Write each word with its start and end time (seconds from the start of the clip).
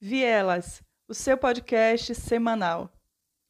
Vielas, 0.00 0.80
o 1.08 1.14
seu 1.14 1.36
podcast 1.36 2.14
semanal. 2.14 2.88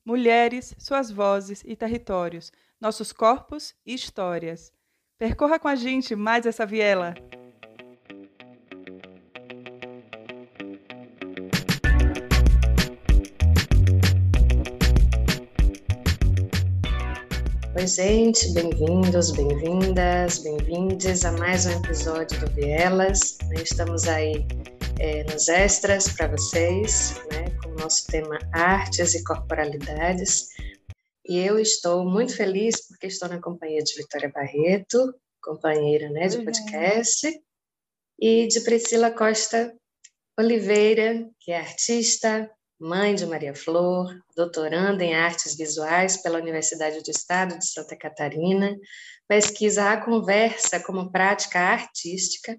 Mulheres, 0.03 0.75
suas 0.79 1.11
vozes 1.11 1.63
e 1.63 1.77
territórios, 1.77 2.51
nossos 2.81 3.13
corpos 3.13 3.75
e 3.85 3.93
histórias. 3.93 4.73
Percorra 5.19 5.59
com 5.59 5.69
a 5.69 5.75
gente 5.75 6.17
mais 6.17 6.47
essa 6.47 6.65
viela. 6.65 7.15
Oi, 17.77 17.87
gente, 17.87 18.55
bem-vindos, 18.55 19.33
bem-vindas, 19.33 20.39
bem-vindes 20.39 21.27
a 21.27 21.33
mais 21.33 21.67
um 21.67 21.73
episódio 21.73 22.41
do 22.41 22.51
Vielas. 22.53 23.37
Estamos 23.53 24.09
aí 24.09 24.47
é, 24.99 25.25
nos 25.25 25.49
extras 25.49 26.09
para 26.09 26.29
vocês, 26.29 27.15
né, 27.31 27.51
com 27.63 27.71
o 27.71 27.77
nosso 27.77 28.07
tema 28.07 28.39
Artes 28.53 29.15
e 29.15 29.25
Corporalidades. 29.25 30.49
E 31.27 31.39
eu 31.39 31.59
estou 31.59 32.05
muito 32.05 32.37
feliz 32.37 32.87
porque 32.89 33.07
estou 33.07 33.29
na 33.29 33.41
companhia 33.41 33.83
de 33.83 33.95
Vitória 33.95 34.31
Barreto, 34.35 35.15
companheira 35.43 36.09
né, 36.11 36.27
de 36.27 36.45
podcast, 36.45 37.29
e 38.19 38.49
de 38.49 38.61
Priscila 38.63 39.11
Costa 39.11 39.73
Oliveira, 40.39 41.29
que 41.41 41.53
é 41.53 41.59
artista, 41.59 42.51
mãe 42.81 43.15
de 43.15 43.27
Maria 43.27 43.55
Flor, 43.55 44.17
doutoranda 44.37 45.05
em 45.05 45.15
artes 45.15 45.57
visuais 45.57 46.17
pela 46.23 46.39
Universidade 46.39 47.03
do 47.03 47.11
Estado 47.11 47.59
de 47.59 47.67
Santa 47.67 47.97
Catarina, 47.97 48.77
pesquisa 49.29 49.91
a 49.91 50.05
conversa 50.05 50.81
como 50.81 51.13
prática 51.13 51.61
artística 51.61 52.59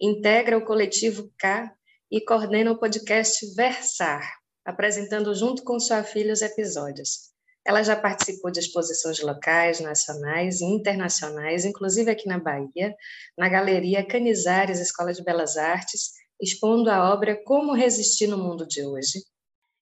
integra 0.00 0.56
o 0.56 0.64
coletivo 0.64 1.30
K 1.38 1.70
e 2.10 2.20
coordena 2.20 2.72
o 2.72 2.78
podcast 2.78 3.54
Versar, 3.54 4.22
apresentando 4.64 5.34
junto 5.34 5.62
com 5.62 5.78
sua 5.78 6.02
filha 6.02 6.32
os 6.32 6.42
episódios. 6.42 7.30
Ela 7.66 7.82
já 7.82 7.94
participou 7.94 8.50
de 8.50 8.58
exposições 8.60 9.20
locais, 9.20 9.80
nacionais 9.80 10.60
e 10.60 10.64
internacionais, 10.64 11.64
inclusive 11.64 12.10
aqui 12.10 12.26
na 12.26 12.38
Bahia, 12.38 12.94
na 13.36 13.48
Galeria 13.48 14.06
Canizares 14.06 14.80
Escola 14.80 15.12
de 15.12 15.22
Belas 15.22 15.56
Artes, 15.56 16.12
expondo 16.40 16.90
a 16.90 17.12
obra 17.12 17.36
Como 17.44 17.74
Resistir 17.74 18.26
no 18.26 18.38
Mundo 18.38 18.66
de 18.66 18.82
Hoje. 18.82 19.20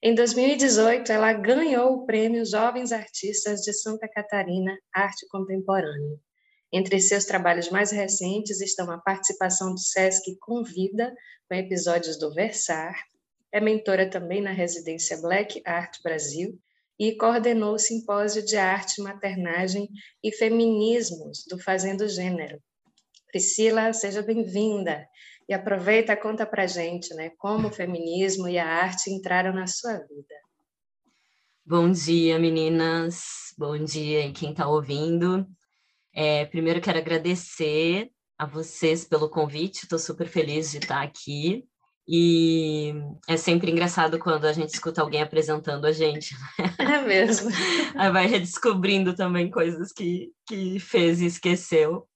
Em 0.02 0.14
2018, 0.14 1.10
ela 1.10 1.32
ganhou 1.32 1.94
o 1.94 2.06
prêmio 2.06 2.44
Jovens 2.44 2.92
Artistas 2.92 3.60
de 3.60 3.72
Santa 3.72 4.08
Catarina 4.08 4.76
Arte 4.94 5.26
Contemporânea. 5.28 6.18
Entre 6.72 7.00
seus 7.00 7.24
trabalhos 7.24 7.70
mais 7.70 7.90
recentes 7.90 8.60
estão 8.60 8.90
a 8.90 8.98
participação 8.98 9.72
do 9.72 9.80
SESC 9.80 10.36
Convida, 10.38 11.14
com 11.48 11.54
episódios 11.54 12.18
do 12.18 12.32
Versar, 12.34 12.94
é 13.50 13.60
mentora 13.60 14.08
também 14.08 14.42
na 14.42 14.52
residência 14.52 15.20
Black 15.20 15.62
Art 15.64 16.02
Brasil 16.02 16.58
e 16.98 17.16
coordenou 17.16 17.74
o 17.74 17.78
simpósio 17.78 18.44
de 18.44 18.56
arte, 18.56 19.00
maternagem 19.00 19.88
e 20.22 20.30
feminismos 20.32 21.44
do 21.48 21.58
Fazendo 21.58 22.06
Gênero. 22.08 22.60
Priscila, 23.30 23.92
seja 23.92 24.20
bem-vinda 24.20 25.06
e 25.48 25.54
aproveita, 25.54 26.16
conta 26.16 26.44
para 26.44 26.66
gente, 26.66 27.14
né, 27.14 27.30
como 27.38 27.68
o 27.68 27.72
feminismo 27.72 28.48
e 28.48 28.58
a 28.58 28.66
arte 28.66 29.10
entraram 29.10 29.54
na 29.54 29.66
sua 29.66 29.94
vida. 29.94 30.34
Bom 31.64 31.90
dia, 31.90 32.38
meninas. 32.38 33.54
Bom 33.56 33.82
dia 33.82 34.30
quem 34.32 34.50
está 34.50 34.68
ouvindo. 34.68 35.46
É, 36.14 36.44
primeiro 36.46 36.80
quero 36.80 36.98
agradecer 36.98 38.10
a 38.38 38.46
vocês 38.46 39.04
pelo 39.04 39.28
convite, 39.28 39.82
estou 39.82 39.98
super 39.98 40.28
feliz 40.28 40.70
de 40.70 40.78
estar 40.78 41.02
aqui. 41.02 41.64
E 42.10 42.94
é 43.28 43.36
sempre 43.36 43.70
engraçado 43.70 44.18
quando 44.18 44.46
a 44.46 44.52
gente 44.52 44.72
escuta 44.72 45.02
alguém 45.02 45.20
apresentando 45.20 45.84
a 45.84 45.92
gente. 45.92 46.34
Né? 46.34 46.68
É 46.78 47.02
mesmo. 47.02 47.50
Aí 47.96 48.10
vai 48.10 48.26
redescobrindo 48.26 49.14
também 49.14 49.50
coisas 49.50 49.92
que, 49.92 50.30
que 50.46 50.80
fez 50.80 51.20
e 51.20 51.26
esqueceu. 51.26 52.08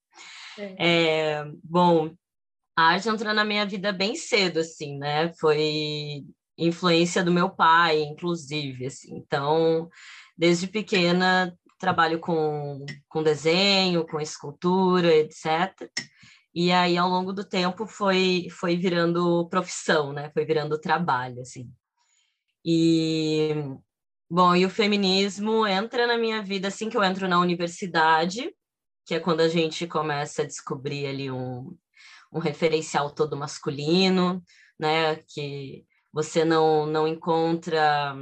É. 0.59 0.77
É, 0.79 1.45
bom, 1.63 2.15
a 2.77 2.85
arte 2.85 3.09
entrou 3.09 3.35
na 3.35 3.45
minha 3.45 3.67
vida 3.67 3.93
bem 3.93 4.15
cedo, 4.15 4.61
assim, 4.61 4.97
né? 4.99 5.31
Foi 5.35 6.25
influência 6.57 7.23
do 7.23 7.33
meu 7.33 7.51
pai, 7.51 8.01
inclusive, 8.01 8.87
assim. 8.87 9.17
Então, 9.17 9.91
desde 10.37 10.67
pequena 10.67 11.55
trabalho 11.83 12.21
com, 12.21 12.87
com 13.09 13.25
desenho, 13.25 14.07
com 14.07 14.21
escultura, 14.21 15.13
etc. 15.13 15.91
E 16.55 16.71
aí, 16.71 16.97
ao 16.97 17.09
longo 17.09 17.33
do 17.33 17.45
tempo, 17.45 17.89
foi, 17.89 18.47
foi 18.53 18.77
virando 18.77 19.49
profissão, 19.49 20.13
né? 20.13 20.31
Foi 20.33 20.45
virando 20.45 20.81
trabalho, 20.81 21.41
assim. 21.41 21.69
E, 22.65 23.53
bom, 24.31 24.55
e 24.55 24.65
o 24.65 24.71
feminismo 24.71 25.67
entra 25.67 26.07
na 26.07 26.17
minha 26.17 26.41
vida 26.41 26.69
assim 26.69 26.89
que 26.89 26.97
eu 26.97 27.03
entro 27.03 27.27
na 27.27 27.41
universidade, 27.41 28.55
que 29.05 29.17
é 29.17 29.19
quando 29.19 29.41
a 29.41 29.49
gente 29.49 29.85
começa 29.85 30.43
a 30.43 30.47
descobrir 30.47 31.09
ali 31.09 31.33
um, 31.33 31.77
um 32.33 32.39
referencial 32.39 33.11
todo 33.11 33.37
masculino, 33.37 34.41
né? 34.79 35.17
Que 35.35 35.85
você 36.13 36.45
não, 36.45 36.87
não 36.87 37.09
encontra 37.09 38.15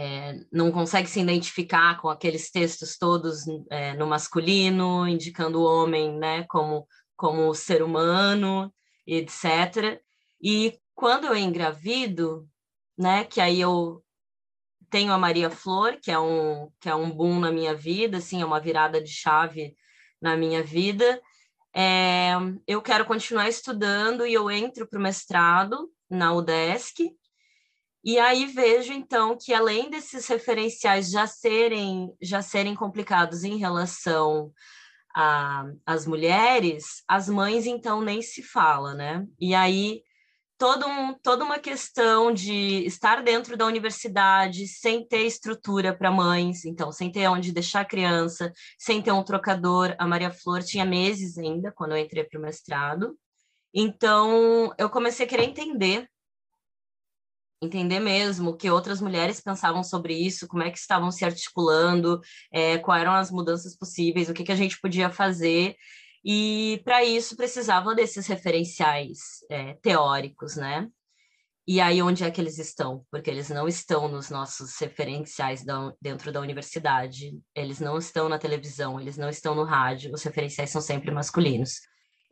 é, 0.00 0.44
não 0.52 0.70
consegue 0.70 1.08
se 1.08 1.18
identificar 1.18 2.00
com 2.00 2.08
aqueles 2.08 2.52
textos 2.52 2.96
todos 2.96 3.40
é, 3.68 3.94
no 3.94 4.06
masculino, 4.06 5.08
indicando 5.08 5.60
o 5.60 5.64
homem 5.64 6.16
né, 6.16 6.44
como, 6.44 6.86
como 7.16 7.52
ser 7.52 7.82
humano, 7.82 8.72
etc. 9.04 10.00
E 10.40 10.78
quando 10.94 11.26
eu 11.26 11.36
engravido, 11.36 12.48
né, 12.96 13.24
que 13.24 13.40
aí 13.40 13.60
eu 13.60 14.00
tenho 14.88 15.12
a 15.12 15.18
Maria 15.18 15.50
Flor, 15.50 15.98
que 16.00 16.12
é 16.12 16.18
um, 16.18 16.70
que 16.80 16.88
é 16.88 16.94
um 16.94 17.10
boom 17.10 17.40
na 17.40 17.50
minha 17.50 17.74
vida, 17.74 18.18
assim, 18.18 18.40
é 18.40 18.44
uma 18.44 18.60
virada 18.60 19.02
de 19.02 19.10
chave 19.10 19.74
na 20.22 20.36
minha 20.36 20.62
vida, 20.62 21.20
é, 21.74 22.34
eu 22.68 22.80
quero 22.80 23.04
continuar 23.04 23.48
estudando 23.48 24.24
e 24.24 24.32
eu 24.32 24.48
entro 24.48 24.86
para 24.86 24.98
o 24.98 25.02
mestrado 25.02 25.90
na 26.08 26.32
UDESC, 26.32 27.17
e 28.04 28.18
aí 28.18 28.46
vejo 28.46 28.92
então 28.92 29.36
que 29.36 29.52
além 29.52 29.90
desses 29.90 30.26
referenciais 30.28 31.10
já 31.10 31.26
serem 31.26 32.14
já 32.22 32.40
serem 32.42 32.74
complicados 32.74 33.44
em 33.44 33.58
relação 33.58 34.52
às 35.84 36.06
mulheres, 36.06 37.02
as 37.08 37.28
mães 37.28 37.66
então 37.66 38.00
nem 38.00 38.22
se 38.22 38.42
fala, 38.42 38.94
né? 38.94 39.26
E 39.40 39.52
aí 39.54 40.02
todo 40.58 40.86
um, 40.86 41.14
toda 41.14 41.44
uma 41.44 41.58
questão 41.58 42.32
de 42.32 42.84
estar 42.84 43.22
dentro 43.22 43.56
da 43.56 43.64
universidade 43.64 44.66
sem 44.66 45.06
ter 45.06 45.22
estrutura 45.22 45.96
para 45.96 46.10
mães, 46.10 46.64
então 46.64 46.92
sem 46.92 47.10
ter 47.10 47.28
onde 47.28 47.52
deixar 47.52 47.80
a 47.80 47.84
criança, 47.84 48.52
sem 48.78 49.00
ter 49.00 49.12
um 49.12 49.22
trocador. 49.22 49.94
A 49.98 50.06
Maria 50.06 50.32
Flor 50.32 50.62
tinha 50.62 50.84
meses 50.84 51.38
ainda 51.38 51.72
quando 51.72 51.92
eu 51.92 51.98
entrei 51.98 52.24
para 52.24 52.38
o 52.38 52.42
mestrado. 52.42 53.16
Então 53.72 54.72
eu 54.78 54.90
comecei 54.90 55.26
a 55.26 55.28
querer 55.28 55.44
entender 55.44 56.08
entender 57.60 58.00
mesmo 58.00 58.50
o 58.50 58.56
que 58.56 58.70
outras 58.70 59.00
mulheres 59.00 59.40
pensavam 59.40 59.82
sobre 59.82 60.14
isso, 60.14 60.46
como 60.46 60.62
é 60.62 60.70
que 60.70 60.78
estavam 60.78 61.10
se 61.10 61.24
articulando, 61.24 62.20
é, 62.52 62.78
quais 62.78 63.02
eram 63.02 63.12
as 63.12 63.30
mudanças 63.30 63.76
possíveis, 63.76 64.28
o 64.28 64.34
que, 64.34 64.44
que 64.44 64.52
a 64.52 64.56
gente 64.56 64.80
podia 64.80 65.10
fazer. 65.10 65.76
E 66.24 66.80
para 66.84 67.04
isso 67.04 67.36
precisava 67.36 67.94
desses 67.94 68.26
referenciais 68.26 69.18
é, 69.50 69.74
teóricos, 69.74 70.56
né? 70.56 70.88
E 71.66 71.82
aí 71.82 72.00
onde 72.00 72.24
é 72.24 72.30
que 72.30 72.40
eles 72.40 72.58
estão? 72.58 73.04
Porque 73.10 73.28
eles 73.28 73.50
não 73.50 73.68
estão 73.68 74.08
nos 74.08 74.30
nossos 74.30 74.78
referenciais 74.78 75.62
da, 75.62 75.92
dentro 76.00 76.32
da 76.32 76.40
universidade, 76.40 77.38
eles 77.54 77.78
não 77.78 77.98
estão 77.98 78.26
na 78.26 78.38
televisão, 78.38 78.98
eles 78.98 79.18
não 79.18 79.28
estão 79.28 79.54
no 79.54 79.64
rádio, 79.64 80.12
os 80.14 80.22
referenciais 80.22 80.70
são 80.70 80.80
sempre 80.80 81.10
masculinos. 81.10 81.80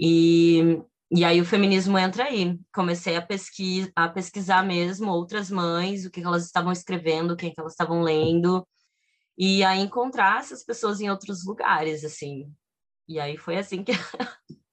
E 0.00 0.82
e 1.10 1.24
aí 1.24 1.40
o 1.40 1.44
feminismo 1.44 1.98
entra 1.98 2.24
aí. 2.24 2.58
Comecei 2.74 3.16
a, 3.16 3.26
a 3.94 4.08
pesquisar 4.08 4.62
mesmo 4.64 5.10
outras 5.10 5.50
mães, 5.50 6.04
o 6.04 6.10
que 6.10 6.20
elas 6.20 6.44
estavam 6.44 6.72
escrevendo, 6.72 7.32
o 7.32 7.36
que 7.36 7.52
elas 7.56 7.72
estavam 7.72 8.02
lendo, 8.02 8.66
e 9.38 9.62
a 9.62 9.76
encontrar 9.76 10.40
essas 10.40 10.64
pessoas 10.64 11.00
em 11.00 11.10
outros 11.10 11.44
lugares, 11.44 12.04
assim. 12.04 12.52
E 13.08 13.20
aí 13.20 13.36
foi 13.36 13.56
assim 13.56 13.84
que. 13.84 13.92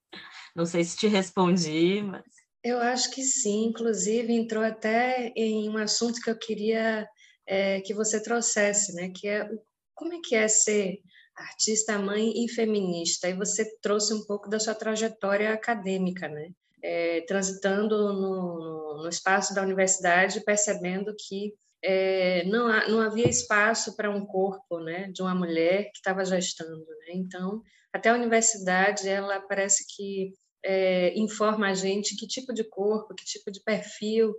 Não 0.56 0.66
sei 0.66 0.84
se 0.84 0.98
te 0.98 1.08
respondi, 1.08 2.02
mas. 2.02 2.24
Eu 2.64 2.80
acho 2.80 3.12
que 3.12 3.24
sim, 3.24 3.66
inclusive 3.66 4.32
entrou 4.32 4.64
até 4.64 5.34
em 5.36 5.70
um 5.70 5.78
assunto 5.78 6.22
que 6.22 6.30
eu 6.30 6.38
queria 6.38 7.08
é, 7.46 7.82
que 7.82 7.94
você 7.94 8.22
trouxesse, 8.24 8.94
né? 8.94 9.12
Que 9.14 9.28
é 9.28 9.50
como 9.94 10.14
é 10.14 10.20
que 10.24 10.34
é 10.34 10.48
ser 10.48 11.00
artista, 11.36 11.98
mãe 11.98 12.32
e 12.44 12.50
feminista. 12.50 13.30
E 13.30 13.34
você 13.34 13.66
trouxe 13.80 14.14
um 14.14 14.24
pouco 14.26 14.50
da 14.50 14.60
sua 14.60 14.76
trajetória 14.76 15.54
acadêmica, 15.54 16.28
né? 16.28 16.50
É, 16.82 17.22
transitando 17.22 18.14
no, 18.14 19.04
no, 19.04 19.10
espaço 19.10 19.56
da 19.56 19.62
universidade, 19.62 20.44
percebendo 20.44 21.16
que 21.18 21.54
é, 21.82 22.44
não, 22.46 22.68
há, 22.68 22.88
não 22.90 23.00
havia 23.00 23.28
espaço 23.28 23.96
para 23.96 24.10
um 24.10 24.26
corpo 24.26 24.80
né, 24.80 25.10
de 25.14 25.22
uma 25.22 25.34
mulher 25.34 25.86
que 25.86 25.98
estava 25.98 26.26
gestando. 26.26 26.86
Né? 26.86 27.14
Então, 27.14 27.62
até 27.94 28.10
a 28.10 28.16
universidade, 28.16 29.08
ela 29.08 29.40
parece 29.40 29.86
que 29.96 30.34
é, 30.64 31.18
informa 31.18 31.70
a 31.70 31.74
gente 31.74 32.18
que 32.18 32.28
tipo 32.28 32.54
de 32.54 32.64
corpo, 32.66 33.16
que 33.16 33.24
tipo 33.24 33.50
de 33.50 33.62
perfil 33.64 34.34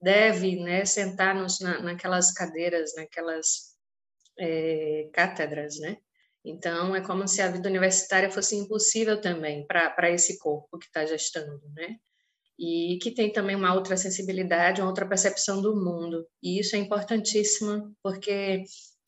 deve 0.00 0.56
né, 0.56 0.84
sentar 0.84 1.34
nos, 1.34 1.60
na, 1.60 1.82
naquelas 1.82 2.32
cadeiras, 2.32 2.94
naquelas 2.96 3.74
é, 4.38 5.10
cátedras, 5.12 5.78
né? 5.78 5.98
Então, 6.44 6.96
é 6.96 7.00
como 7.00 7.28
se 7.28 7.42
a 7.42 7.50
vida 7.50 7.68
universitária 7.68 8.30
fosse 8.30 8.56
impossível 8.56 9.20
também 9.20 9.66
para 9.66 10.10
esse 10.10 10.38
corpo 10.38 10.78
que 10.78 10.86
está 10.86 11.04
gestando, 11.04 11.60
né? 11.74 11.96
E 12.58 12.98
que 13.02 13.10
tem 13.10 13.32
também 13.32 13.56
uma 13.56 13.74
outra 13.74 13.96
sensibilidade, 13.96 14.80
uma 14.80 14.88
outra 14.88 15.08
percepção 15.08 15.62
do 15.62 15.74
mundo. 15.74 16.26
E 16.42 16.58
isso 16.60 16.76
é 16.76 16.78
importantíssimo, 16.78 17.94
porque 18.02 18.64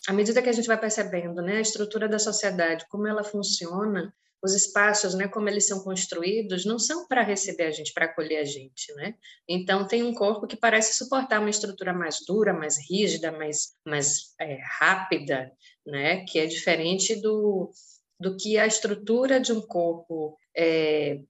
à 0.08 0.12
medida 0.12 0.42
que 0.42 0.48
a 0.48 0.52
gente 0.52 0.66
vai 0.66 0.78
percebendo 0.78 1.42
né, 1.42 1.56
a 1.56 1.60
estrutura 1.60 2.08
da 2.08 2.18
sociedade, 2.18 2.86
como 2.88 3.06
ela 3.06 3.22
funciona, 3.22 4.12
os 4.42 4.54
espaços, 4.54 5.14
né, 5.14 5.28
como 5.28 5.48
eles 5.48 5.68
são 5.68 5.84
construídos, 5.84 6.64
não 6.64 6.78
são 6.78 7.06
para 7.06 7.22
receber 7.22 7.64
a 7.64 7.70
gente, 7.70 7.92
para 7.92 8.06
acolher 8.06 8.38
a 8.38 8.44
gente, 8.44 8.92
né? 8.94 9.14
Então 9.48 9.86
tem 9.86 10.02
um 10.02 10.12
corpo 10.12 10.48
que 10.48 10.56
parece 10.56 10.96
suportar 10.96 11.38
uma 11.38 11.48
estrutura 11.48 11.92
mais 11.94 12.18
dura, 12.26 12.52
mais 12.52 12.76
rígida, 12.90 13.30
mais, 13.30 13.74
mais 13.86 14.34
é, 14.40 14.58
rápida, 14.80 15.52
né? 15.86 16.24
Que 16.24 16.38
é 16.38 16.46
diferente 16.46 17.14
do, 17.20 17.70
do 18.18 18.36
que 18.36 18.58
a 18.58 18.66
estrutura 18.66 19.40
de 19.40 19.52
um 19.52 19.60
corpo, 19.60 20.36
é, 20.56 21.20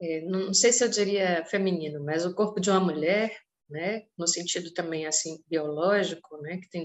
é, 0.00 0.20
não 0.22 0.54
sei 0.54 0.72
se 0.72 0.84
eu 0.84 0.88
diria 0.88 1.44
feminino, 1.46 2.02
mas 2.04 2.24
o 2.24 2.34
corpo 2.34 2.60
de 2.60 2.70
uma 2.70 2.80
mulher, 2.80 3.36
né? 3.68 4.04
No 4.16 4.26
sentido 4.26 4.72
também 4.72 5.06
assim 5.06 5.42
biológico, 5.48 6.40
né? 6.42 6.58
Que 6.58 6.70
tem 6.70 6.82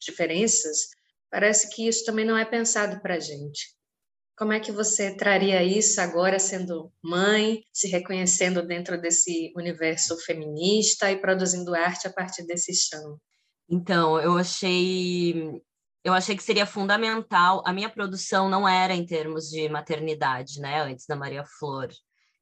diferenças. 0.00 0.88
Parece 1.30 1.74
que 1.74 1.86
isso 1.86 2.04
também 2.04 2.24
não 2.24 2.36
é 2.36 2.44
pensado 2.44 3.00
para 3.00 3.16
a 3.16 3.20
gente. 3.20 3.74
Como 4.36 4.52
é 4.52 4.58
que 4.58 4.72
você 4.72 5.16
traria 5.16 5.62
isso 5.62 6.00
agora 6.00 6.40
sendo 6.40 6.92
mãe, 7.00 7.62
se 7.72 7.86
reconhecendo 7.86 8.66
dentro 8.66 9.00
desse 9.00 9.52
universo 9.56 10.16
feminista 10.18 11.10
e 11.10 11.20
produzindo 11.20 11.74
arte 11.74 12.08
a 12.08 12.12
partir 12.12 12.44
desse 12.44 12.74
chão? 12.74 13.16
Então, 13.68 14.20
eu 14.20 14.36
achei 14.36 15.62
eu 16.04 16.12
achei 16.12 16.36
que 16.36 16.42
seria 16.42 16.66
fundamental. 16.66 17.62
A 17.66 17.72
minha 17.72 17.88
produção 17.88 18.48
não 18.48 18.68
era 18.68 18.94
em 18.94 19.06
termos 19.06 19.48
de 19.48 19.68
maternidade, 19.70 20.60
né, 20.60 20.82
antes 20.82 21.06
da 21.06 21.16
Maria 21.16 21.44
Flor. 21.58 21.88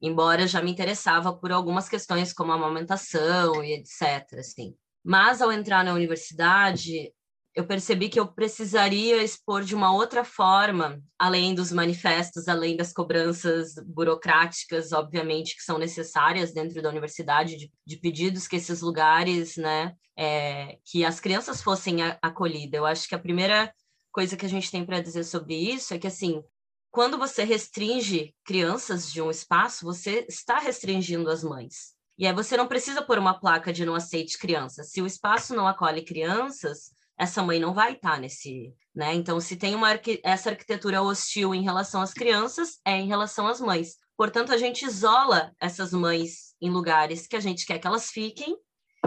Embora 0.01 0.45
já 0.45 0.61
me 0.61 0.69
interessava 0.69 1.33
por 1.33 1.49
algumas 1.53 1.87
questões 1.87 2.33
como 2.33 2.51
a 2.51 2.55
amamentação 2.55 3.63
e 3.63 3.73
etc, 3.73 4.37
assim. 4.37 4.75
Mas 5.01 5.41
ao 5.41 5.51
entrar 5.51 5.83
na 5.85 5.93
universidade, 5.93 7.13
eu 7.55 7.67
percebi 7.67 8.09
que 8.09 8.19
eu 8.19 8.27
precisaria 8.27 9.21
expor 9.21 9.63
de 9.63 9.75
uma 9.75 9.93
outra 9.93 10.23
forma, 10.23 11.01
além 11.19 11.53
dos 11.53 11.71
manifestos, 11.71 12.47
além 12.47 12.75
das 12.75 12.91
cobranças 12.91 13.75
burocráticas, 13.85 14.91
obviamente, 14.91 15.55
que 15.55 15.61
são 15.61 15.77
necessárias 15.77 16.51
dentro 16.51 16.81
da 16.81 16.89
universidade, 16.89 17.55
de, 17.55 17.71
de 17.85 17.97
pedidos 17.97 18.47
que 18.47 18.55
esses 18.55 18.81
lugares, 18.81 19.55
né, 19.55 19.93
é, 20.17 20.79
que 20.83 21.05
as 21.05 21.19
crianças 21.19 21.61
fossem 21.61 21.97
acolhidas. 22.21 22.77
Eu 22.77 22.85
acho 22.85 23.07
que 23.07 23.15
a 23.15 23.19
primeira 23.19 23.71
coisa 24.11 24.35
que 24.35 24.45
a 24.45 24.49
gente 24.49 24.71
tem 24.71 24.83
para 24.83 25.01
dizer 25.01 25.23
sobre 25.23 25.55
isso 25.55 25.93
é 25.93 25.99
que, 25.99 26.07
assim, 26.07 26.43
quando 26.89 27.17
você 27.17 27.43
restringe 27.43 28.33
crianças 28.43 29.11
de 29.11 29.21
um 29.21 29.29
espaço, 29.29 29.85
você 29.85 30.25
está 30.27 30.59
restringindo 30.59 31.29
as 31.29 31.43
mães. 31.43 31.93
E 32.17 32.27
aí 32.27 32.33
você 32.33 32.55
não 32.55 32.67
precisa 32.67 33.01
pôr 33.01 33.17
uma 33.17 33.39
placa 33.39 33.73
de 33.73 33.85
não 33.85 33.95
aceite 33.95 34.37
crianças. 34.37 34.91
Se 34.91 35.01
o 35.01 35.07
espaço 35.07 35.55
não 35.55 35.67
acolhe 35.67 36.03
crianças, 36.03 36.91
essa 37.17 37.43
mãe 37.43 37.59
não 37.59 37.73
vai 37.73 37.93
estar 37.93 38.19
nesse, 38.19 38.73
né? 38.93 39.13
Então, 39.13 39.39
se 39.39 39.55
tem 39.55 39.75
uma 39.75 39.89
essa 40.23 40.49
arquitetura 40.49 41.01
hostil 41.01 41.53
em 41.53 41.63
relação 41.63 42.01
às 42.01 42.13
crianças, 42.13 42.79
é 42.85 42.97
em 42.97 43.07
relação 43.07 43.47
às 43.47 43.59
mães. 43.59 43.97
Portanto, 44.17 44.51
a 44.51 44.57
gente 44.57 44.85
isola 44.85 45.51
essas 45.59 45.91
mães 45.91 46.55
em 46.61 46.69
lugares 46.69 47.27
que 47.27 47.35
a 47.35 47.39
gente 47.39 47.65
quer 47.65 47.79
que 47.79 47.87
elas 47.87 48.09
fiquem, 48.09 48.57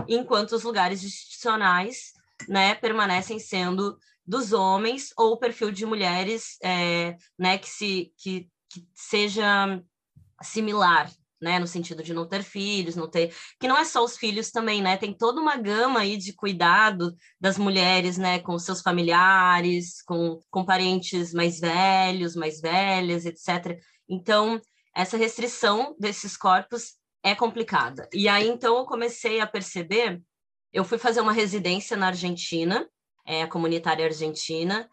enquanto 0.08 0.52
os 0.52 0.62
lugares 0.62 1.02
institucionais, 1.02 2.12
né, 2.48 2.74
permanecem 2.74 3.38
sendo 3.38 3.98
dos 4.26 4.52
homens 4.52 5.12
ou 5.16 5.32
o 5.32 5.36
perfil 5.36 5.70
de 5.70 5.86
mulheres, 5.86 6.58
é, 6.62 7.16
né, 7.38 7.58
que 7.58 7.68
se 7.68 8.12
que, 8.18 8.48
que 8.68 8.86
seja 8.94 9.82
similar 10.42 11.10
né, 11.46 11.60
no 11.60 11.66
sentido 11.66 12.02
de 12.02 12.12
não 12.12 12.26
ter 12.26 12.42
filhos, 12.42 12.96
não 12.96 13.08
ter, 13.08 13.32
que 13.60 13.68
não 13.68 13.78
é 13.78 13.84
só 13.84 14.04
os 14.04 14.18
filhos 14.18 14.50
também, 14.50 14.82
né, 14.82 14.96
tem 14.96 15.16
toda 15.16 15.40
uma 15.40 15.56
gama 15.56 16.00
aí 16.00 16.16
de 16.16 16.32
cuidado 16.32 17.16
das 17.40 17.56
mulheres, 17.56 18.18
né, 18.18 18.40
com 18.40 18.58
seus 18.58 18.82
familiares, 18.82 20.02
com, 20.02 20.40
com 20.50 20.64
parentes 20.64 21.32
mais 21.32 21.60
velhos, 21.60 22.34
mais 22.34 22.60
velhas, 22.60 23.24
etc. 23.24 23.78
Então, 24.08 24.60
essa 24.92 25.16
restrição 25.16 25.94
desses 26.00 26.36
corpos 26.36 26.94
é 27.22 27.32
complicada. 27.32 28.08
E 28.12 28.28
aí, 28.28 28.48
então, 28.48 28.76
eu 28.76 28.84
comecei 28.84 29.40
a 29.40 29.46
perceber, 29.46 30.20
eu 30.72 30.84
fui 30.84 30.98
fazer 30.98 31.20
uma 31.20 31.32
residência 31.32 31.96
na 31.96 32.08
Argentina, 32.08 32.88
é, 33.24 33.42
a 33.42 33.48
comunitária 33.48 34.04
argentina, 34.04 34.88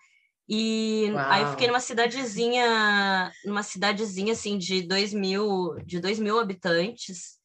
e 0.48 1.10
Uau. 1.12 1.31
aí 1.31 1.44
eu 1.44 1.50
fiquei 1.51 1.68
numa 1.68 1.80
cidadezinha, 1.80 3.31
numa 3.45 3.63
cidadezinha 3.63 4.34
assim 4.34 4.57
de 4.57 4.81
dois 4.81 5.13
mil, 5.13 5.75
de 5.86 6.00
dois 6.00 6.19
mil 6.19 6.40
habitantes. 6.40 7.42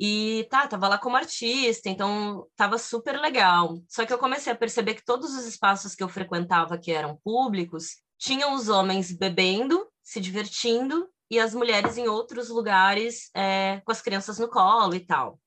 E 0.00 0.46
tá, 0.48 0.68
tava 0.68 0.86
lá 0.86 0.96
como 0.96 1.16
artista, 1.16 1.88
então 1.88 2.46
tava 2.56 2.78
super 2.78 3.18
legal. 3.18 3.82
Só 3.88 4.06
que 4.06 4.12
eu 4.12 4.18
comecei 4.18 4.52
a 4.52 4.56
perceber 4.56 4.94
que 4.94 5.04
todos 5.04 5.34
os 5.34 5.44
espaços 5.44 5.94
que 5.96 6.02
eu 6.04 6.08
frequentava 6.08 6.78
que 6.78 6.92
eram 6.92 7.16
públicos 7.24 7.96
tinham 8.16 8.54
os 8.54 8.68
homens 8.68 9.10
bebendo, 9.10 9.88
se 10.02 10.20
divertindo, 10.20 11.08
e 11.30 11.38
as 11.38 11.52
mulheres 11.52 11.98
em 11.98 12.06
outros 12.06 12.48
lugares 12.48 13.30
é, 13.34 13.82
com 13.84 13.92
as 13.92 14.00
crianças 14.00 14.38
no 14.38 14.48
colo 14.48 14.94
e 14.94 15.00
tal 15.00 15.38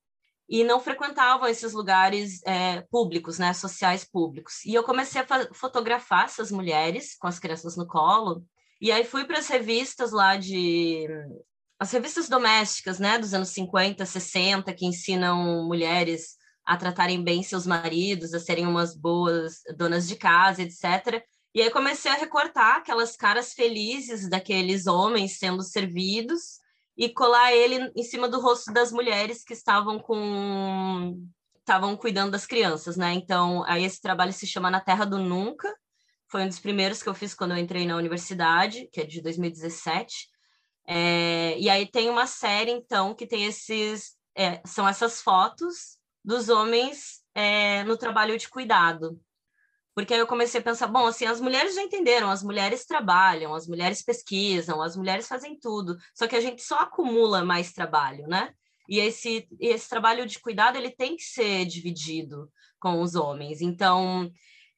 e 0.52 0.66
não 0.66 0.82
frequentavam 0.82 1.48
esses 1.48 1.72
lugares 1.72 2.42
é, 2.46 2.82
públicos, 2.92 3.40
né, 3.40 3.54
sociais 3.54 4.04
públicos. 4.04 4.66
E 4.66 4.74
eu 4.74 4.84
comecei 4.84 5.22
a 5.22 5.54
fotografar 5.54 6.26
essas 6.26 6.52
mulheres 6.52 7.16
com 7.18 7.26
as 7.26 7.40
crianças 7.40 7.78
no 7.78 7.88
colo, 7.88 8.46
e 8.82 8.92
aí 8.92 9.06
fui 9.06 9.24
para 9.24 9.40
as 9.40 9.48
revistas 9.48 10.12
lá 10.12 10.36
de 10.36 11.08
as 11.80 11.90
revistas 11.92 12.28
domésticas, 12.28 13.00
né, 13.00 13.18
dos 13.18 13.34
anos 13.34 13.50
50, 13.50 14.06
60, 14.06 14.74
que 14.74 14.86
ensinam 14.86 15.64
mulheres 15.66 16.36
a 16.66 16.76
tratarem 16.76 17.24
bem 17.24 17.42
seus 17.42 17.66
maridos, 17.66 18.34
a 18.34 18.40
serem 18.40 18.68
umas 18.68 18.94
boas 18.94 19.62
donas 19.78 20.06
de 20.06 20.18
casa, 20.18 20.62
etc. 20.62 21.24
E 21.56 21.62
aí 21.62 21.70
comecei 21.72 22.12
a 22.12 22.16
recortar 22.16 22.76
aquelas 22.76 23.16
caras 23.16 23.54
felizes 23.54 24.30
daqueles 24.30 24.86
homens 24.86 25.40
sendo 25.40 25.64
servidos 25.64 26.61
e 26.98 27.10
colar 27.10 27.54
ele 27.54 27.92
em 27.96 28.04
cima 28.04 28.28
do 28.28 28.40
rosto 28.40 28.72
das 28.74 28.92
mulheres 28.92 29.44
que 29.44 29.54
estavam 29.54 30.00
com 30.00 31.18
estavam 31.60 31.96
cuidando 31.96 32.32
das 32.32 32.46
crianças, 32.46 32.98
né? 32.98 33.14
Então, 33.14 33.64
aí 33.66 33.84
esse 33.86 34.02
trabalho 34.02 34.34
se 34.34 34.48
chama 34.48 34.70
Na 34.70 34.82
Terra 34.82 35.06
do 35.06 35.18
Nunca. 35.18 35.74
Foi 36.28 36.44
um 36.44 36.48
dos 36.48 36.60
primeiros 36.60 37.04
que 37.04 37.08
eu 37.08 37.14
fiz 37.14 37.34
quando 37.34 37.52
eu 37.52 37.58
entrei 37.58 37.86
na 37.86 37.96
universidade, 37.96 38.90
que 38.92 39.02
é 39.02 39.06
de 39.06 39.22
2017. 39.22 40.28
É, 40.88 41.58
e 41.60 41.70
aí 41.70 41.86
tem 41.86 42.10
uma 42.10 42.26
série, 42.26 42.72
então, 42.72 43.14
que 43.14 43.28
tem 43.28 43.46
esses... 43.46 44.18
É, 44.36 44.62
são 44.66 44.88
essas 44.88 45.22
fotos 45.22 45.98
dos 46.24 46.50
homens 46.50 47.22
é, 47.36 47.84
no 47.84 47.96
trabalho 47.98 48.38
de 48.38 48.50
cuidado. 48.50 49.20
Porque 49.94 50.14
aí 50.14 50.20
eu 50.20 50.28
comecei 50.28 50.62
a 50.62 50.64
pensar, 50.64 50.88
bom, 50.88 51.06
assim, 51.06 51.26
as 51.26 51.42
mulheres 51.42 51.76
já 51.76 51.82
entenderam, 51.82 52.30
as 52.30 52.42
mulheres 52.42 52.86
trabalham, 52.86 53.54
as 53.54 53.68
mulheres 53.68 54.02
pesquisam, 54.02 54.82
as 54.82 54.96
mulheres 54.96 55.28
fazem 55.28 55.60
tudo, 55.60 55.98
só 56.16 56.28
que 56.28 56.36
a 56.36 56.42
gente 56.42 56.62
só 56.62 56.80
acumula 56.80 57.44
mais 57.44 57.74
trabalho, 57.74 58.26
né? 58.28 58.54
E 58.88 59.00
esse, 59.00 59.48
esse 59.60 59.90
trabalho 59.90 60.26
de 60.26 60.40
cuidado, 60.40 60.78
ele 60.78 60.90
tem 60.90 61.16
que 61.16 61.24
ser 61.24 61.66
dividido 61.66 62.50
com 62.80 63.02
os 63.02 63.16
homens. 63.16 63.62
Então, 63.62 64.30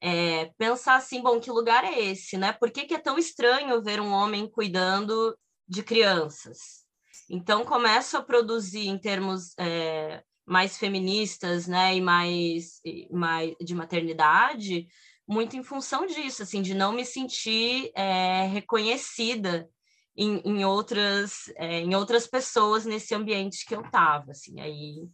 é, 0.02 0.52
pensar 0.58 0.96
assim, 0.96 1.22
bom, 1.22 1.40
que 1.40 1.50
lugar 1.50 1.84
é 1.84 2.00
esse, 2.00 2.38
né? 2.38 2.52
Por 2.52 2.70
que, 2.70 2.86
que 2.86 2.94
é 2.94 3.00
tão 3.00 3.18
estranho 3.18 3.82
ver 3.82 4.02
um 4.02 4.12
homem 4.12 4.50
cuidando 4.50 5.38
de 5.68 5.82
crianças? 5.82 6.84
Então, 7.30 7.64
começo 7.64 8.18
a 8.18 8.22
produzir 8.22 8.88
em 8.88 8.98
termos 8.98 9.58
é, 9.58 10.22
mais 10.46 10.78
feministas, 10.78 11.68
né, 11.68 11.96
e 11.96 12.02
mais, 12.02 12.80
e 12.84 13.08
mais 13.12 13.56
de 13.62 13.74
maternidade, 13.74 14.88
muito 15.28 15.56
em 15.56 15.64
função 15.64 16.06
disso, 16.06 16.44
assim, 16.44 16.62
de 16.62 16.74
não 16.74 16.92
me 16.92 17.06
sentir 17.06 17.92
é, 17.96 18.46
reconhecida 18.48 19.70
em, 20.16 20.42
em 20.46 20.66
outras 20.66 21.52
é, 21.56 21.80
em 21.80 21.96
outras 21.96 22.28
pessoas 22.28 22.86
nesse 22.86 23.16
ambiente 23.16 23.66
que 23.66 23.76
eu 23.76 23.82
estava, 23.82 24.32
assim, 24.32 24.60
aí 24.60 25.08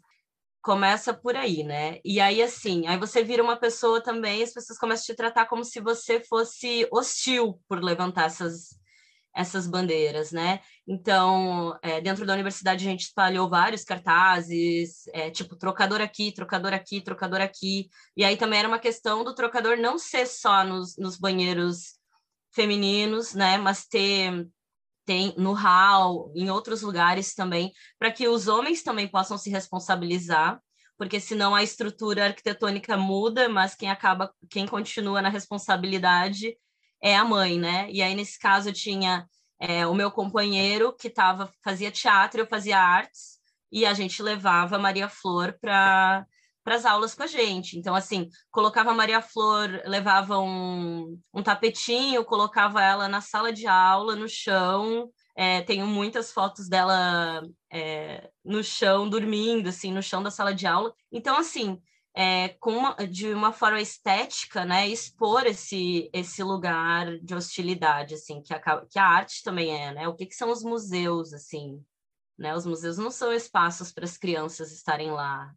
começa 0.62 1.14
por 1.14 1.36
aí, 1.36 1.64
né? 1.64 2.00
E 2.04 2.20
aí 2.20 2.42
assim, 2.42 2.86
aí 2.88 2.98
você 2.98 3.24
vira 3.24 3.44
uma 3.44 3.56
pessoa 3.58 4.02
também, 4.02 4.44
as 4.44 4.54
pessoas 4.54 4.78
começam 4.78 5.04
a 5.04 5.06
te 5.06 5.16
tratar 5.16 5.46
como 5.46 5.64
se 5.64 5.80
você 5.80 6.20
fosse 6.20 6.88
hostil 6.92 7.62
por 7.68 7.82
levantar 7.84 8.26
essas 8.26 8.79
essas 9.40 9.66
bandeiras, 9.66 10.34
né? 10.34 10.60
Então, 10.86 11.78
é, 11.82 12.02
dentro 12.02 12.26
da 12.26 12.34
universidade 12.34 12.86
a 12.86 12.90
gente 12.92 13.06
espalhou 13.06 13.50
vários 13.50 13.86
cartazes, 13.86 15.08
é, 15.14 15.32
tipo 15.32 15.56
trocador 15.56 16.02
aqui, 16.02 16.34
trocador 16.34 16.74
aqui, 16.74 17.00
trocador 17.00 17.40
aqui. 17.40 17.90
E 18.18 18.26
aí 18.26 18.36
também 18.36 18.60
era 18.60 18.68
uma 18.68 18.80
questão 18.80 19.24
do 19.24 19.34
trocador 19.34 19.78
não 19.78 19.98
ser 19.98 20.26
só 20.26 20.66
nos, 20.66 20.98
nos 20.98 21.18
banheiros 21.18 21.98
femininos, 22.52 23.34
né? 23.34 23.58
Mas 23.58 23.88
ter 23.88 24.46
tem 25.06 25.34
no 25.38 25.54
hall, 25.54 26.32
em 26.36 26.52
outros 26.52 26.82
lugares 26.82 27.34
também, 27.34 27.72
para 27.98 28.12
que 28.12 28.28
os 28.28 28.48
homens 28.48 28.84
também 28.84 29.08
possam 29.08 29.38
se 29.38 29.50
responsabilizar, 29.50 30.62
porque 30.98 31.20
senão 31.20 31.56
a 31.56 31.64
estrutura 31.64 32.26
arquitetônica 32.26 32.96
muda, 32.98 33.48
mas 33.48 33.74
quem 33.74 33.90
acaba, 33.90 34.32
quem 34.50 34.68
continua 34.68 35.22
na 35.22 35.30
responsabilidade 35.30 36.56
é 37.02 37.16
a 37.16 37.24
mãe, 37.26 37.60
né? 37.60 37.90
E 37.92 38.02
aí, 38.02 38.16
nesse 38.16 38.38
caso, 38.40 38.70
eu 38.70 38.74
tinha 38.74 39.28
é, 39.60 39.86
o 39.86 39.94
meu 39.94 40.12
companheiro 40.12 40.94
que 40.94 41.10
tava, 41.10 41.52
fazia 41.64 41.92
teatro, 41.92 42.42
eu 42.42 42.48
fazia 42.48 42.80
artes, 42.80 43.40
e 43.72 43.86
a 43.86 43.94
gente 43.94 44.22
levava 44.22 44.76
a 44.76 44.80
Maria 44.80 45.10
Flor 45.10 45.58
para 45.62 46.26
as 46.66 46.86
aulas 46.86 47.14
com 47.14 47.24
a 47.24 47.28
gente. 47.28 47.78
Então, 47.78 47.94
assim, 47.96 48.30
colocava 48.52 48.92
a 48.92 48.96
Maria 48.96 49.22
Flor, 49.22 49.82
levava 49.86 50.40
um, 50.40 51.20
um 51.34 51.44
tapetinho, 51.44 52.26
colocava 52.26 52.82
ela 52.82 53.08
na 53.08 53.22
sala 53.22 53.52
de 53.54 53.68
aula, 53.68 54.16
no 54.16 54.28
chão. 54.28 55.10
É, 55.36 55.62
tenho 55.62 55.86
muitas 55.88 56.32
fotos 56.32 56.68
dela 56.68 57.42
é, 57.72 58.30
no 58.44 58.64
chão, 58.64 59.10
dormindo, 59.10 59.70
assim, 59.70 59.92
no 59.92 60.02
chão 60.02 60.24
da 60.24 60.32
sala 60.32 60.54
de 60.54 60.66
aula. 60.68 60.94
Então, 61.12 61.38
assim, 61.38 61.80
é, 62.22 62.58
uma, 62.66 62.96
de 63.08 63.32
uma 63.32 63.54
forma 63.54 63.80
estética, 63.80 64.66
né, 64.66 64.86
expor 64.90 65.46
esse, 65.46 66.10
esse 66.12 66.44
lugar 66.44 67.18
de 67.20 67.34
hostilidade, 67.34 68.16
assim, 68.16 68.42
que 68.42 68.54
a, 68.54 68.60
que 68.86 69.00
a 69.00 69.08
arte 69.08 69.42
também 69.42 69.74
é, 69.74 69.94
né? 69.94 70.06
O 70.10 70.14
que, 70.14 70.26
que 70.26 70.36
são 70.36 70.52
os 70.52 70.62
museus, 70.62 71.32
assim, 71.32 71.82
né? 72.38 72.54
Os 72.54 72.66
museus 72.66 72.98
não 72.98 73.10
são 73.10 73.32
espaços 73.32 73.94
para 73.94 74.04
as 74.04 74.18
crianças 74.18 74.70
estarem 74.74 75.10
lá. 75.12 75.50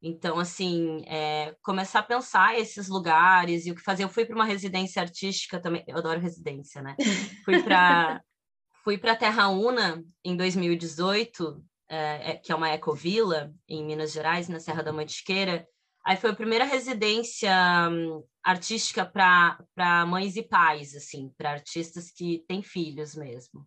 Então, 0.00 0.38
assim, 0.38 1.02
é, 1.06 1.54
começar 1.60 1.98
a 1.98 2.04
pensar 2.04 2.58
esses 2.58 2.88
lugares 2.88 3.66
e 3.66 3.70
o 3.70 3.74
que 3.74 3.82
fazer. 3.82 4.04
Eu 4.04 4.08
fui 4.08 4.24
para 4.24 4.34
uma 4.34 4.46
residência 4.46 5.02
artística 5.02 5.60
também, 5.60 5.84
eu 5.86 5.98
adoro 5.98 6.18
residência, 6.18 6.80
né? 6.80 6.96
Fui 7.44 7.62
para 7.62 8.22
fui 8.82 8.96
para 8.96 9.16
Terra 9.16 9.48
Una 9.48 10.02
em 10.24 10.36
2018, 10.36 11.62
é, 11.88 12.32
é, 12.32 12.36
que 12.36 12.50
é 12.50 12.54
uma 12.54 12.70
ecovila 12.70 13.52
em 13.68 13.84
Minas 13.84 14.12
Gerais, 14.12 14.48
na 14.48 14.60
Serra 14.60 14.82
da 14.82 14.92
Mantiqueira. 14.92 15.66
Aí 16.04 16.16
foi 16.16 16.30
a 16.30 16.36
primeira 16.36 16.64
residência 16.64 17.52
um, 17.90 18.24
artística 18.42 19.04
para 19.04 20.06
mães 20.06 20.36
e 20.36 20.42
pais, 20.42 20.94
assim, 20.94 21.32
para 21.36 21.50
artistas 21.50 22.10
que 22.10 22.44
têm 22.46 22.62
filhos 22.62 23.14
mesmo. 23.14 23.66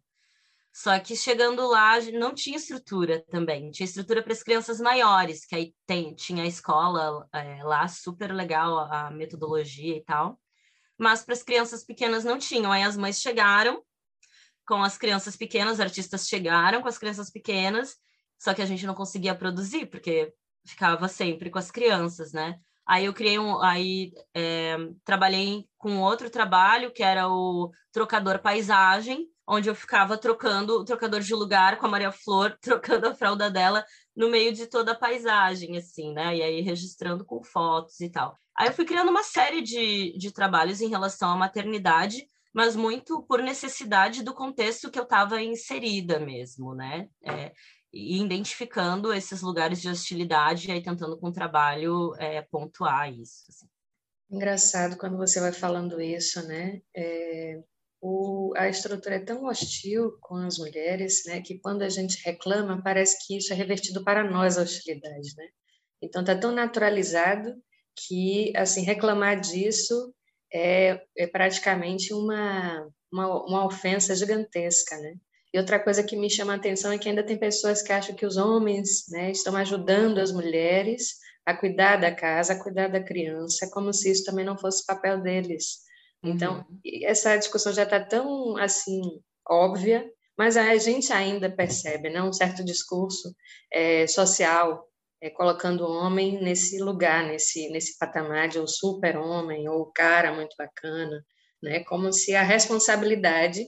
Só 0.71 0.97
que 0.99 1.15
chegando 1.15 1.67
lá 1.67 1.99
não 2.13 2.33
tinha 2.33 2.55
estrutura 2.55 3.23
também, 3.29 3.71
tinha 3.71 3.85
estrutura 3.85 4.23
para 4.23 4.31
as 4.31 4.43
crianças 4.43 4.79
maiores, 4.79 5.45
que 5.45 5.55
aí 5.55 5.73
tem, 5.85 6.15
tinha 6.15 6.43
a 6.43 6.47
escola 6.47 7.27
é, 7.33 7.63
lá, 7.63 7.87
super 7.87 8.31
legal 8.33 8.79
a 8.79 9.11
metodologia 9.11 9.97
e 9.97 10.03
tal, 10.03 10.39
mas 10.97 11.23
para 11.23 11.33
as 11.33 11.43
crianças 11.43 11.83
pequenas 11.83 12.23
não 12.23 12.37
tinham. 12.37 12.71
Aí 12.71 12.83
as 12.83 12.95
mães 12.95 13.19
chegaram 13.19 13.83
com 14.65 14.83
as 14.83 14.97
crianças 14.97 15.35
pequenas, 15.35 15.79
artistas 15.79 16.27
chegaram 16.27 16.81
com 16.81 16.87
as 16.87 16.97
crianças 16.97 17.29
pequenas, 17.29 17.97
só 18.39 18.53
que 18.53 18.61
a 18.61 18.65
gente 18.65 18.87
não 18.87 18.95
conseguia 18.95 19.35
produzir, 19.35 19.85
porque 19.87 20.33
ficava 20.65 21.07
sempre 21.07 21.49
com 21.49 21.59
as 21.59 21.69
crianças, 21.69 22.31
né? 22.33 22.59
Aí 22.87 23.05
eu 23.05 23.13
criei 23.13 23.37
um, 23.37 23.61
aí 23.61 24.11
é, 24.33 24.75
trabalhei 25.05 25.65
com 25.77 25.99
outro 25.99 26.27
trabalho 26.27 26.91
que 26.91 27.03
era 27.03 27.29
o 27.29 27.69
trocador 27.91 28.39
paisagem, 28.39 29.27
onde 29.47 29.69
eu 29.69 29.75
ficava 29.75 30.17
trocando 30.17 30.79
o 30.79 30.83
trocador 30.83 31.19
de 31.19 31.35
lugar 31.35 31.77
com 31.77 31.85
a 31.85 31.89
Maria 31.89 32.11
Flor, 32.11 32.57
trocando 32.61 33.07
a 33.07 33.13
fralda 33.13 33.49
dela 33.49 33.85
no 34.15 34.29
meio 34.29 34.53
de 34.53 34.65
toda 34.65 34.93
a 34.93 34.97
paisagem, 34.97 35.77
assim, 35.77 36.13
né? 36.13 36.37
E 36.37 36.41
aí 36.41 36.61
registrando 36.61 37.23
com 37.23 37.43
fotos 37.43 37.99
e 37.99 38.09
tal. 38.09 38.35
Aí 38.55 38.67
eu 38.67 38.73
fui 38.73 38.85
criando 38.85 39.09
uma 39.09 39.23
série 39.23 39.61
de, 39.61 40.17
de 40.17 40.31
trabalhos 40.31 40.81
em 40.81 40.89
relação 40.89 41.29
à 41.31 41.35
maternidade, 41.35 42.25
mas 42.53 42.75
muito 42.75 43.21
por 43.23 43.41
necessidade 43.41 44.23
do 44.23 44.33
contexto 44.33 44.89
que 44.89 44.99
eu 44.99 45.03
estava 45.03 45.41
inserida 45.41 46.19
mesmo, 46.19 46.73
né? 46.73 47.07
É, 47.23 47.53
e 47.91 48.21
identificando 48.21 49.13
esses 49.13 49.41
lugares 49.41 49.81
de 49.81 49.89
hostilidade 49.89 50.67
e 50.67 50.71
aí 50.71 50.81
tentando 50.81 51.17
com 51.17 51.27
o 51.27 51.33
trabalho 51.33 52.13
é, 52.17 52.41
pontuar 52.41 53.11
isso. 53.11 53.45
Assim. 53.49 53.67
Engraçado 54.29 54.97
quando 54.97 55.17
você 55.17 55.39
vai 55.39 55.51
falando 55.51 55.99
isso, 55.99 56.45
né? 56.47 56.81
É, 56.95 57.59
o, 58.01 58.53
a 58.55 58.69
estrutura 58.69 59.15
é 59.15 59.19
tão 59.19 59.45
hostil 59.45 60.17
com 60.21 60.35
as 60.35 60.57
mulheres, 60.57 61.23
né, 61.25 61.41
que 61.41 61.59
quando 61.59 61.81
a 61.81 61.89
gente 61.89 62.21
reclama, 62.23 62.81
parece 62.81 63.25
que 63.25 63.37
isso 63.37 63.51
é 63.51 63.55
revertido 63.55 64.03
para 64.03 64.23
nós 64.23 64.57
a 64.57 64.61
hostilidade, 64.61 65.35
né? 65.35 65.47
Então 66.01 66.21
está 66.21 66.37
tão 66.37 66.51
naturalizado 66.51 67.55
que 67.95 68.53
assim 68.55 68.83
reclamar 68.83 69.39
disso 69.39 70.13
é, 70.53 71.01
é 71.17 71.27
praticamente 71.27 72.13
uma, 72.13 72.87
uma, 73.11 73.45
uma 73.45 73.65
ofensa 73.65 74.15
gigantesca, 74.15 74.97
né? 74.97 75.15
E 75.53 75.57
outra 75.57 75.79
coisa 75.79 76.03
que 76.03 76.15
me 76.15 76.29
chama 76.29 76.53
a 76.53 76.55
atenção 76.57 76.91
é 76.91 76.97
que 76.97 77.09
ainda 77.09 77.23
tem 77.23 77.37
pessoas 77.37 77.81
que 77.81 77.91
acham 77.91 78.15
que 78.15 78.25
os 78.25 78.37
homens 78.37 79.05
né, 79.09 79.31
estão 79.31 79.55
ajudando 79.55 80.19
as 80.19 80.31
mulheres 80.31 81.15
a 81.45 81.55
cuidar 81.55 81.97
da 81.97 82.13
casa, 82.13 82.53
a 82.53 82.63
cuidar 82.63 82.87
da 82.89 83.03
criança, 83.03 83.69
como 83.71 83.91
se 83.91 84.11
isso 84.11 84.23
também 84.23 84.45
não 84.45 84.57
fosse 84.57 84.85
papel 84.85 85.21
deles. 85.21 85.79
Então, 86.23 86.65
uhum. 86.69 86.79
essa 87.03 87.35
discussão 87.37 87.73
já 87.73 87.83
está 87.83 87.99
tão, 87.99 88.57
assim, 88.57 89.01
óbvia, 89.49 90.07
mas 90.37 90.55
a 90.55 90.77
gente 90.77 91.11
ainda 91.11 91.49
percebe 91.49 92.09
né, 92.09 92.21
um 92.21 92.31
certo 92.31 92.63
discurso 92.63 93.33
é, 93.73 94.05
social 94.05 94.87
é, 95.21 95.29
colocando 95.29 95.81
o 95.81 95.91
homem 95.91 96.41
nesse 96.41 96.81
lugar, 96.81 97.25
nesse, 97.25 97.69
nesse 97.69 97.97
patamar 97.97 98.47
de 98.47 98.59
um 98.59 98.67
super-homem 98.67 99.67
ou 99.67 99.91
cara 99.91 100.33
muito 100.33 100.55
bacana, 100.57 101.25
né, 101.61 101.83
como 101.83 102.13
se 102.13 102.35
a 102.35 102.43
responsabilidade 102.43 103.67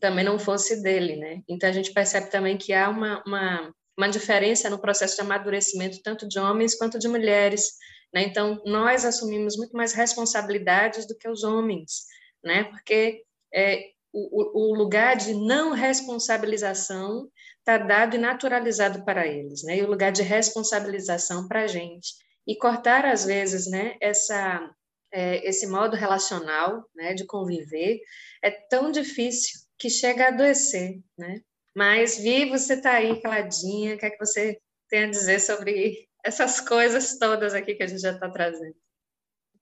também 0.00 0.24
não 0.24 0.38
fosse 0.38 0.82
dele. 0.82 1.16
Né? 1.16 1.42
Então, 1.48 1.68
a 1.68 1.72
gente 1.72 1.92
percebe 1.92 2.30
também 2.30 2.56
que 2.56 2.72
há 2.72 2.88
uma, 2.88 3.22
uma, 3.26 3.74
uma 3.96 4.08
diferença 4.08 4.70
no 4.70 4.80
processo 4.80 5.16
de 5.16 5.22
amadurecimento 5.22 6.02
tanto 6.02 6.28
de 6.28 6.38
homens 6.38 6.74
quanto 6.74 6.98
de 6.98 7.08
mulheres, 7.08 7.72
né? 8.12 8.22
Então, 8.22 8.60
nós 8.66 9.04
assumimos 9.04 9.56
muito 9.56 9.74
mais 9.74 9.92
responsabilidades 9.92 11.06
do 11.06 11.16
que 11.16 11.28
os 11.28 11.42
homens, 11.42 12.04
né? 12.44 12.64
porque 12.64 13.22
é, 13.52 13.90
o, 14.12 14.70
o, 14.70 14.74
lugar 14.74 15.16
de 15.16 15.32
não 15.32 15.72
responsabilização 15.72 17.30
está 17.58 17.78
dado 17.78 18.16
e 18.16 18.18
naturalizado 18.18 19.04
para 19.04 19.26
eles, 19.26 19.62
né? 19.62 19.78
e 19.78 19.82
o 19.82 19.88
lugar 19.88 20.12
de 20.12 20.22
responsabilização 20.22 21.48
para 21.48 21.62
a 21.62 21.66
gente. 21.66 22.14
E 22.46 22.56
cortar, 22.56 23.06
às 23.06 23.24
vezes, 23.24 23.70
né, 23.70 23.96
essa, 24.00 24.68
é, 25.12 25.48
esse 25.48 25.66
modo 25.66 25.96
relacional 25.96 26.84
né, 26.94 27.14
de 27.14 27.24
conviver 27.24 28.00
é 28.42 28.50
tão 28.50 28.90
difícil 28.90 29.60
que 29.82 29.90
chega 29.90 30.26
a 30.26 30.28
adoecer. 30.28 31.02
Né? 31.18 31.40
Mas, 31.76 32.16
Vi, 32.16 32.48
você 32.48 32.74
está 32.74 32.92
aí 32.92 33.20
caladinha, 33.20 33.96
o 33.96 33.98
que 33.98 34.06
é 34.06 34.10
que 34.10 34.24
você 34.24 34.60
tem 34.88 35.04
a 35.04 35.10
dizer 35.10 35.40
sobre 35.40 36.06
essas 36.24 36.60
coisas 36.60 37.18
todas 37.18 37.52
aqui 37.52 37.74
que 37.74 37.82
a 37.82 37.86
gente 37.88 38.00
já 38.00 38.12
está 38.12 38.30
trazendo. 38.30 38.76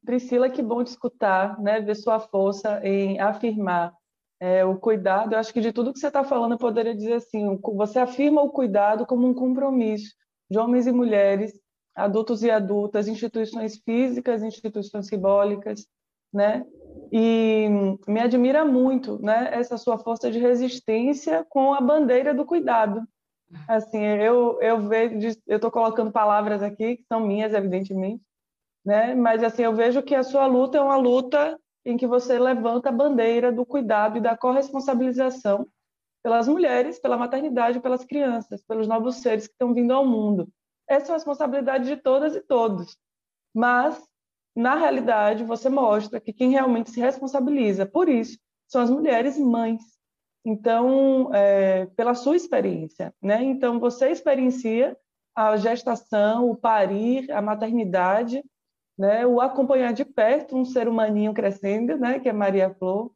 Priscila, 0.05 0.51
que 0.51 0.63
bom 0.63 0.85
te 0.85 0.89
escutar, 0.89 1.59
né? 1.59 1.81
ver 1.81 1.95
sua 1.95 2.21
força 2.21 2.81
em 2.85 3.19
afirmar 3.19 3.95
é, 4.39 4.63
o 4.63 4.77
cuidado. 4.77 5.35
Eu 5.35 5.39
acho 5.39 5.55
que 5.55 5.61
de 5.61 5.73
tudo 5.73 5.93
que 5.93 5.99
você 5.99 6.09
está 6.09 6.23
falando, 6.23 6.53
eu 6.53 6.59
poderia 6.59 6.95
dizer 6.95 7.15
assim: 7.15 7.59
você 7.63 7.99
afirma 7.99 8.43
o 8.43 8.51
cuidado 8.51 9.07
como 9.07 9.27
um 9.27 9.35
compromisso 9.35 10.15
de 10.51 10.59
homens 10.59 10.87
e 10.87 10.93
mulheres, 10.93 11.53
adultos 11.95 12.43
e 12.43 12.51
adultas, 12.51 13.09
instituições 13.09 13.79
físicas, 13.79 14.43
instituições 14.43 15.07
simbólicas, 15.07 15.87
né? 16.33 16.65
E 17.13 17.69
me 18.07 18.21
admira 18.21 18.65
muito, 18.65 19.21
né? 19.21 19.51
Essa 19.53 19.77
sua 19.77 19.99
força 19.99 20.31
de 20.31 20.39
resistência 20.39 21.45
com 21.49 21.75
a 21.75 21.81
bandeira 21.81 22.33
do 22.33 22.45
cuidado, 22.45 23.07
Assim, 23.69 23.99
eu 23.99 24.59
eu 24.61 24.81
vejo, 24.89 25.37
eu 25.47 25.57
estou 25.57 25.71
colocando 25.71 26.13
palavras 26.13 26.63
aqui 26.63 26.97
que 26.97 27.05
são 27.07 27.21
minhas, 27.21 27.53
evidentemente, 27.53 28.23
né? 28.85 29.15
Mas 29.15 29.43
assim, 29.43 29.63
eu 29.63 29.75
vejo 29.75 30.03
que 30.03 30.15
a 30.15 30.23
sua 30.23 30.47
luta 30.47 30.79
é 30.79 30.81
uma 30.81 30.97
luta 30.97 31.59
em 31.85 31.97
que 31.97 32.07
você 32.07 32.39
levanta 32.39 32.91
a 32.91 32.93
bandeira 32.93 33.51
do 33.51 33.67
cuidado 33.67 34.19
e 34.19 34.21
da 34.21 34.37
corresponsabilização 34.37 35.67
pelas 36.23 36.47
mulheres, 36.47 36.99
pela 37.01 37.17
maternidade, 37.17 37.81
pelas 37.81 38.05
crianças, 38.05 38.63
pelos 38.63 38.87
novos 38.87 39.17
seres 39.17 39.47
que 39.47 39.55
estão 39.55 39.75
vindo 39.75 39.93
ao 39.93 40.07
mundo. 40.07 40.49
Essa 40.89 41.09
é 41.09 41.11
a 41.13 41.15
responsabilidade 41.15 41.87
de 41.87 41.97
todas 41.97 42.37
e 42.37 42.41
todos. 42.41 42.97
Mas, 43.55 44.01
na 44.61 44.77
realidade, 44.77 45.43
você 45.45 45.69
mostra 45.69 46.21
que 46.21 46.33
quem 46.33 46.51
realmente 46.51 46.91
se 46.91 47.01
responsabiliza 47.01 47.87
por 47.87 48.09
isso 48.09 48.39
são 48.69 48.81
as 48.83 48.91
mulheres 48.91 49.37
mães, 49.37 49.83
então, 50.45 51.35
é, 51.35 51.87
pela 51.97 52.15
sua 52.15 52.37
experiência, 52.37 53.15
né? 53.21 53.43
Então, 53.43 53.79
você 53.79 54.11
experiencia 54.11 54.97
a 55.35 55.57
gestação, 55.57 56.51
o 56.51 56.57
parir, 56.57 57.31
a 57.31 57.43
maternidade, 57.43 58.43
né? 58.99 59.27
O 59.27 59.41
acompanhar 59.41 59.93
de 59.93 60.05
perto 60.05 60.57
um 60.57 60.65
ser 60.65 60.89
humaninho 60.89 61.35
crescendo, 61.35 61.97
né? 61.99 62.19
Que 62.19 62.29
é 62.29 62.33
Maria 62.33 62.71
Flor. 62.75 63.13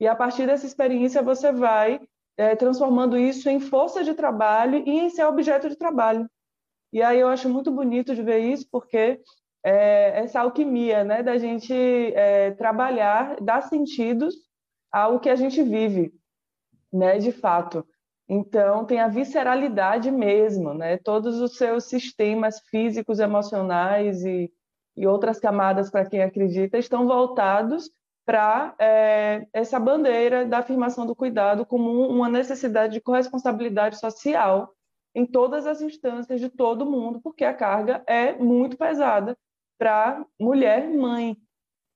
E 0.00 0.06
a 0.06 0.14
partir 0.14 0.46
dessa 0.46 0.66
experiência, 0.66 1.22
você 1.22 1.52
vai 1.52 2.00
é, 2.36 2.54
transformando 2.54 3.16
isso 3.16 3.48
em 3.48 3.60
força 3.60 4.04
de 4.04 4.14
trabalho 4.14 4.82
e 4.86 4.90
em 4.90 5.10
seu 5.10 5.28
objeto 5.28 5.68
de 5.68 5.76
trabalho. 5.76 6.28
E 6.92 7.02
aí 7.02 7.18
eu 7.20 7.28
acho 7.28 7.48
muito 7.48 7.70
bonito 7.70 8.14
de 8.14 8.22
ver 8.22 8.40
isso, 8.40 8.66
porque 8.70 9.20
é, 9.68 10.20
essa 10.20 10.40
alquimia, 10.40 11.04
né? 11.04 11.22
Da 11.22 11.36
gente 11.36 11.74
é, 11.74 12.52
trabalhar, 12.52 13.36
dar 13.40 13.62
sentidos 13.62 14.34
ao 14.90 15.20
que 15.20 15.28
a 15.28 15.36
gente 15.36 15.62
vive, 15.62 16.10
né, 16.90 17.18
de 17.18 17.30
fato. 17.30 17.86
Então, 18.26 18.86
tem 18.86 18.98
a 19.00 19.08
visceralidade 19.08 20.10
mesmo, 20.10 20.72
né? 20.72 20.96
Todos 20.96 21.38
os 21.40 21.56
seus 21.56 21.84
sistemas 21.84 22.60
físicos, 22.70 23.18
emocionais 23.18 24.24
e, 24.24 24.50
e 24.96 25.06
outras 25.06 25.38
camadas, 25.38 25.90
para 25.90 26.06
quem 26.06 26.22
acredita, 26.22 26.78
estão 26.78 27.06
voltados 27.06 27.90
para 28.24 28.74
é, 28.78 29.46
essa 29.52 29.78
bandeira 29.78 30.46
da 30.46 30.58
afirmação 30.58 31.06
do 31.06 31.14
cuidado 31.14 31.66
como 31.66 32.08
uma 32.08 32.28
necessidade 32.28 32.94
de 32.94 33.00
corresponsabilidade 33.00 33.98
social 33.98 34.72
em 35.14 35.26
todas 35.26 35.66
as 35.66 35.82
instâncias 35.82 36.40
de 36.40 36.48
todo 36.48 36.86
mundo, 36.86 37.20
porque 37.22 37.44
a 37.44 37.54
carga 37.54 38.02
é 38.06 38.34
muito 38.34 38.76
pesada 38.76 39.36
para 39.78 40.24
mulher 40.38 40.88
mãe. 40.88 41.36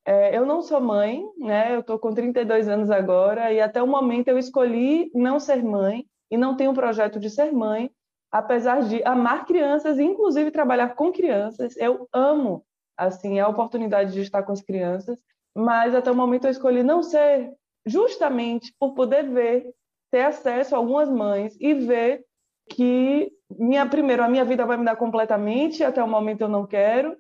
É, 0.05 0.37
eu 0.37 0.47
não 0.47 0.63
sou 0.63 0.81
mãe, 0.81 1.25
né? 1.39 1.75
Eu 1.75 1.81
estou 1.81 1.99
com 1.99 2.13
32 2.13 2.69
anos 2.69 2.91
agora 2.91 3.53
e 3.53 3.61
até 3.61 3.83
o 3.83 3.87
momento 3.87 4.29
eu 4.29 4.39
escolhi 4.39 5.11
não 5.15 5.39
ser 5.39 5.63
mãe 5.63 6.07
e 6.31 6.37
não 6.37 6.57
tenho 6.57 6.71
o 6.71 6.75
projeto 6.75 7.21
de 7.21 7.29
ser 7.29 7.53
mãe, 7.53 7.91
apesar 8.31 8.83
de 8.83 9.03
amar 9.05 9.45
crianças 9.45 9.99
e 9.99 10.03
inclusive 10.03 10.51
trabalhar 10.51 10.95
com 10.95 11.13
crianças. 11.13 11.77
Eu 11.77 12.09
amo 12.13 12.65
assim 12.97 13.39
a 13.39 13.49
oportunidade 13.49 14.13
de 14.13 14.21
estar 14.21 14.43
com 14.43 14.53
as 14.53 14.63
crianças, 14.63 15.21
mas 15.55 15.95
até 15.95 16.11
o 16.11 16.17
momento 16.17 16.47
eu 16.47 16.51
escolhi 16.51 16.83
não 16.83 17.03
ser 17.03 17.53
justamente 17.85 18.75
por 18.79 18.95
poder 18.95 19.29
ver, 19.29 19.67
ter 20.11 20.23
acesso 20.23 20.75
a 20.75 20.79
algumas 20.79 21.11
mães 21.11 21.57
e 21.61 21.75
ver 21.75 22.25
que 22.71 23.31
minha 23.51 23.87
primeiro 23.87 24.23
a 24.23 24.29
minha 24.29 24.45
vida 24.45 24.65
vai 24.65 24.77
mudar 24.77 24.97
completamente, 24.97 25.85
até 25.85 26.03
o 26.03 26.09
momento 26.09 26.43
eu 26.43 26.49
não 26.49 26.67
quero, 26.67 27.17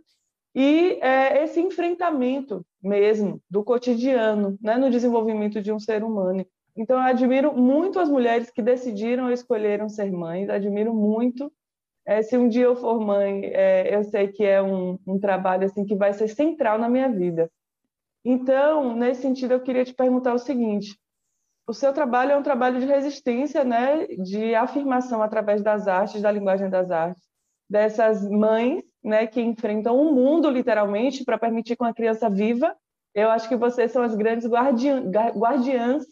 e 0.54 0.98
é, 1.00 1.44
esse 1.44 1.60
enfrentamento 1.60 2.64
mesmo 2.82 3.40
do 3.48 3.64
cotidiano, 3.64 4.58
né, 4.60 4.76
no 4.76 4.90
desenvolvimento 4.90 5.62
de 5.62 5.72
um 5.72 5.78
ser 5.78 6.02
humano. 6.02 6.44
Então, 6.76 6.96
eu 6.96 7.02
admiro 7.02 7.56
muito 7.56 7.98
as 7.98 8.08
mulheres 8.08 8.50
que 8.50 8.62
decidiram 8.62 9.24
ou 9.24 9.30
escolheram 9.30 9.88
ser 9.88 10.10
mães, 10.10 10.48
admiro 10.48 10.94
muito. 10.94 11.52
É, 12.04 12.22
se 12.22 12.36
um 12.36 12.48
dia 12.48 12.64
eu 12.64 12.74
for 12.74 13.00
mãe, 13.00 13.44
é, 13.46 13.94
eu 13.94 14.02
sei 14.04 14.28
que 14.28 14.44
é 14.44 14.60
um, 14.60 14.98
um 15.06 15.18
trabalho 15.18 15.64
assim 15.64 15.84
que 15.84 15.94
vai 15.94 16.12
ser 16.12 16.28
central 16.28 16.78
na 16.78 16.88
minha 16.88 17.08
vida. 17.08 17.50
Então, 18.24 18.96
nesse 18.96 19.22
sentido, 19.22 19.52
eu 19.52 19.60
queria 19.60 19.84
te 19.84 19.94
perguntar 19.94 20.34
o 20.34 20.38
seguinte: 20.38 20.98
o 21.66 21.72
seu 21.72 21.92
trabalho 21.92 22.32
é 22.32 22.36
um 22.36 22.42
trabalho 22.42 22.80
de 22.80 22.86
resistência, 22.86 23.64
né, 23.64 24.06
de 24.06 24.54
afirmação 24.54 25.22
através 25.22 25.62
das 25.62 25.86
artes, 25.86 26.22
da 26.22 26.32
linguagem 26.32 26.68
das 26.68 26.90
artes, 26.90 27.22
dessas 27.68 28.28
mães, 28.28 28.82
né, 29.02 29.26
que 29.26 29.40
enfrentam 29.40 29.96
o 29.96 30.12
mundo 30.12 30.48
literalmente 30.50 31.24
para 31.24 31.38
permitir 31.38 31.76
que 31.76 31.82
uma 31.82 31.94
criança 31.94 32.30
viva. 32.30 32.76
Eu 33.14 33.30
acho 33.30 33.48
que 33.48 33.56
vocês 33.56 33.90
são 33.90 34.02
as 34.02 34.14
grandes 34.14 34.46
guardiãs 34.46 36.04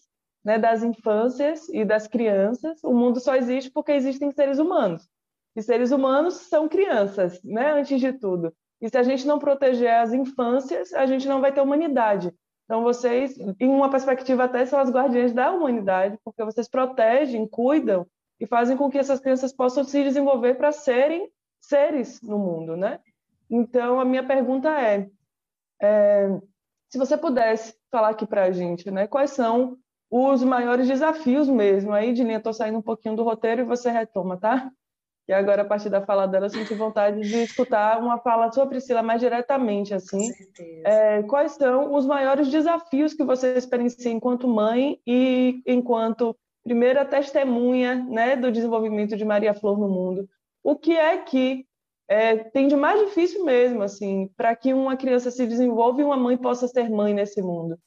né, 0.44 0.58
das 0.58 0.82
infâncias 0.82 1.68
e 1.68 1.84
das 1.84 2.06
crianças. 2.06 2.82
O 2.82 2.92
mundo 2.92 3.20
só 3.20 3.36
existe 3.36 3.70
porque 3.70 3.92
existem 3.92 4.30
seres 4.30 4.58
humanos. 4.58 5.08
E 5.56 5.62
seres 5.62 5.90
humanos 5.90 6.34
são 6.34 6.68
crianças, 6.68 7.42
né, 7.42 7.72
antes 7.72 8.00
de 8.00 8.12
tudo. 8.12 8.52
E 8.80 8.88
se 8.88 8.96
a 8.96 9.02
gente 9.02 9.26
não 9.26 9.38
proteger 9.38 9.90
as 9.90 10.12
infâncias, 10.12 10.92
a 10.94 11.04
gente 11.06 11.28
não 11.28 11.40
vai 11.40 11.52
ter 11.52 11.60
humanidade. 11.60 12.32
Então, 12.64 12.82
vocês, 12.82 13.36
em 13.58 13.68
uma 13.68 13.90
perspectiva 13.90 14.44
até, 14.44 14.64
são 14.64 14.78
as 14.78 14.90
guardiãs 14.90 15.32
da 15.32 15.50
humanidade, 15.50 16.16
porque 16.24 16.44
vocês 16.44 16.68
protegem, 16.68 17.46
cuidam 17.46 18.06
e 18.38 18.46
fazem 18.46 18.76
com 18.76 18.88
que 18.88 18.96
essas 18.96 19.20
crianças 19.20 19.52
possam 19.52 19.82
se 19.84 20.02
desenvolver 20.04 20.54
para 20.54 20.70
serem 20.70 21.28
seres 21.60 22.20
no 22.22 22.38
mundo, 22.38 22.76
né? 22.76 23.00
Então, 23.50 24.00
a 24.00 24.04
minha 24.04 24.24
pergunta 24.24 24.68
é, 24.70 25.08
é 25.82 26.40
se 26.88 26.98
você 26.98 27.16
pudesse 27.16 27.74
falar 27.90 28.10
aqui 28.10 28.26
para 28.26 28.44
a 28.44 28.50
gente, 28.50 28.90
né, 28.90 29.06
quais 29.06 29.30
são 29.30 29.76
os 30.10 30.42
maiores 30.42 30.88
desafios 30.88 31.48
mesmo. 31.48 31.92
Aí, 31.92 32.12
Dilinha, 32.12 32.38
estou 32.38 32.52
saindo 32.52 32.78
um 32.78 32.82
pouquinho 32.82 33.14
do 33.14 33.22
roteiro 33.22 33.60
e 33.62 33.64
você 33.64 33.90
retoma, 33.90 34.36
tá? 34.36 34.70
E 35.28 35.32
agora, 35.32 35.62
a 35.62 35.64
partir 35.64 35.88
da 35.88 36.04
fala 36.04 36.26
dela, 36.26 36.46
eu 36.46 36.50
senti 36.50 36.74
vontade 36.74 37.20
de 37.20 37.44
escutar 37.44 38.00
uma 38.02 38.18
fala 38.18 38.50
sua, 38.50 38.66
Priscila, 38.66 39.00
mais 39.00 39.20
diretamente, 39.20 39.94
assim. 39.94 40.28
É, 40.84 41.22
quais 41.22 41.52
são 41.52 41.94
os 41.94 42.04
maiores 42.04 42.48
desafios 42.48 43.14
que 43.14 43.22
você 43.22 43.56
experiencia 43.56 44.10
enquanto 44.10 44.48
mãe 44.48 45.00
e 45.06 45.62
enquanto 45.64 46.36
primeira 46.64 47.04
testemunha 47.04 47.94
né, 47.94 48.34
do 48.34 48.50
desenvolvimento 48.50 49.16
de 49.16 49.24
Maria 49.24 49.54
Flor 49.54 49.78
no 49.78 49.88
mundo? 49.88 50.28
O 50.62 50.76
que 50.76 50.96
é 50.96 51.18
que 51.18 51.66
é, 52.08 52.36
tem 52.36 52.68
de 52.68 52.76
mais 52.76 53.00
difícil 53.00 53.44
mesmo, 53.44 53.82
assim, 53.82 54.28
para 54.36 54.54
que 54.56 54.74
uma 54.74 54.96
criança 54.96 55.30
se 55.30 55.46
desenvolva 55.46 56.00
e 56.00 56.04
uma 56.04 56.16
mãe 56.16 56.36
possa 56.36 56.66
ser 56.68 56.90
mãe 56.90 57.14
nesse 57.14 57.40
mundo? 57.40 57.78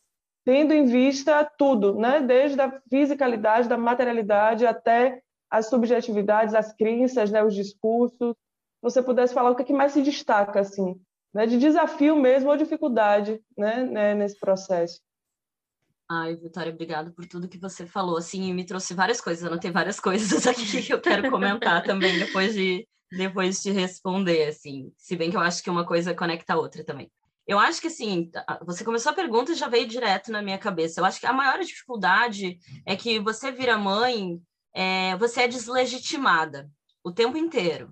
tendo 0.46 0.74
em 0.74 0.86
vista 0.86 1.44
tudo, 1.58 1.96
né? 1.96 2.22
desde 2.22 2.60
a 2.60 2.82
fisicalidade, 2.90 3.70
da 3.70 3.78
materialidade 3.78 4.66
até 4.66 5.22
as 5.50 5.68
subjetividades, 5.68 6.54
as 6.54 6.74
crenças, 6.74 7.32
né? 7.32 7.44
os 7.44 7.56
discursos. 7.56 8.36
Você 8.82 9.02
pudesse 9.02 9.34
falar 9.34 9.52
o 9.52 9.56
que, 9.56 9.62
é 9.62 9.66
que 9.66 9.74
mais 9.74 9.94
se 9.94 10.02
destaca, 10.02 10.60
assim, 10.60 11.00
né? 11.34 11.46
de 11.46 11.58
desafio 11.58 12.16
mesmo 12.16 12.50
ou 12.50 12.58
dificuldade 12.58 13.42
né? 13.58 13.84
né? 13.84 14.16
nesse 14.16 14.38
processo. 14.40 15.00
Ai, 16.15 16.36
Vitória, 16.36 16.71
obrigado 16.71 17.12
por 17.12 17.26
tudo 17.26 17.47
que 17.47 17.58
você 17.58 17.88
falou. 17.88 18.17
Assim, 18.17 18.54
me 18.54 18.63
trouxe 18.63 18.93
várias 18.93 19.19
coisas, 19.19 19.43
anotei 19.43 19.71
várias 19.71 19.99
coisas 19.99 20.45
aqui 20.47 20.84
que 20.84 20.93
eu 20.93 21.02
quero 21.02 21.32
comentar 21.32 21.82
também 21.84 22.19
depois 22.19 22.54
de, 22.54 22.88
depois 23.12 23.63
de 23.63 23.71
responder, 23.71 24.49
assim. 24.49 24.93
Se 24.95 25.15
bem 25.15 25.32
que 25.32 25.38
eu 25.38 25.41
acho 25.41 25.63
que 25.63 25.71
uma 25.71 25.86
coisa 25.86 26.13
conecta 26.13 26.54
a 26.54 26.58
outra 26.58 26.84
também. 26.84 27.12
Eu 27.47 27.58
acho 27.58 27.82
que 27.82 27.88
assim, 27.88 28.30
você 28.63 28.86
começou 28.86 29.12
a 29.12 29.15
pergunta 29.15 29.52
e 29.52 29.56
já 29.56 29.67
veio 29.67 29.88
direto 29.88 30.32
na 30.32 30.41
minha 30.41 30.58
cabeça. 30.58 31.02
Eu 31.02 31.06
acho 31.06 31.19
que 31.19 31.26
a 31.26 31.34
maior 31.34 31.60
dificuldade 31.60 32.60
é 32.86 32.95
que 32.95 33.19
você 33.19 33.52
vira 33.52 33.76
mãe, 33.76 34.39
é, 34.71 35.17
você 35.17 35.41
é 35.41 35.47
deslegitimada 35.47 36.69
o 37.04 37.12
tempo 37.12 37.38
inteiro. 37.38 37.91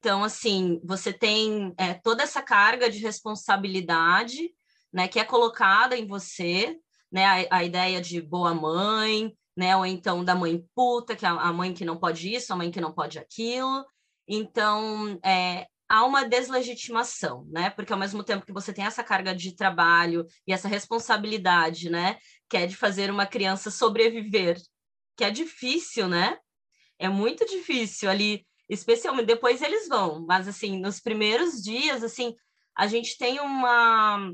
Então, 0.00 0.24
assim, 0.24 0.80
você 0.84 1.12
tem 1.12 1.72
é, 1.78 1.94
toda 1.94 2.24
essa 2.24 2.42
carga 2.42 2.90
de 2.90 2.98
responsabilidade, 2.98 4.50
né, 4.92 5.06
que 5.06 5.18
é 5.18 5.24
colocada 5.24 5.96
em 5.96 6.06
você, 6.06 6.78
né, 7.10 7.48
a, 7.50 7.58
a, 7.58 7.64
ideia 7.64 8.00
de 8.00 8.20
boa 8.20 8.54
mãe, 8.54 9.32
né, 9.56 9.76
ou 9.76 9.86
então 9.86 10.24
da 10.24 10.34
mãe 10.34 10.64
puta, 10.74 11.16
que 11.16 11.24
é 11.24 11.28
a 11.28 11.52
mãe 11.52 11.72
que 11.72 11.84
não 11.84 11.96
pode 11.96 12.32
isso, 12.34 12.52
a 12.52 12.56
mãe 12.56 12.70
que 12.70 12.80
não 12.80 12.92
pode 12.92 13.18
aquilo. 13.18 13.84
Então, 14.28 15.18
é, 15.24 15.66
há 15.88 16.04
uma 16.04 16.24
deslegitimação, 16.24 17.46
né? 17.50 17.70
Porque 17.70 17.92
ao 17.92 17.98
mesmo 17.98 18.24
tempo 18.24 18.44
que 18.44 18.52
você 18.52 18.72
tem 18.72 18.84
essa 18.84 19.04
carga 19.04 19.34
de 19.34 19.54
trabalho 19.54 20.26
e 20.46 20.52
essa 20.52 20.68
responsabilidade, 20.68 21.88
né, 21.90 22.18
que 22.48 22.56
é 22.56 22.66
de 22.66 22.76
fazer 22.76 23.10
uma 23.10 23.26
criança 23.26 23.70
sobreviver, 23.70 24.58
que 25.16 25.24
é 25.24 25.30
difícil, 25.30 26.08
né? 26.08 26.38
É 26.98 27.08
muito 27.08 27.44
difícil 27.46 28.10
ali, 28.10 28.46
especialmente 28.68 29.26
depois 29.26 29.62
eles 29.62 29.88
vão, 29.88 30.24
mas 30.26 30.48
assim, 30.48 30.80
nos 30.80 31.00
primeiros 31.00 31.62
dias, 31.62 32.02
assim, 32.02 32.34
a 32.76 32.86
gente 32.86 33.16
tem 33.16 33.40
uma 33.40 34.32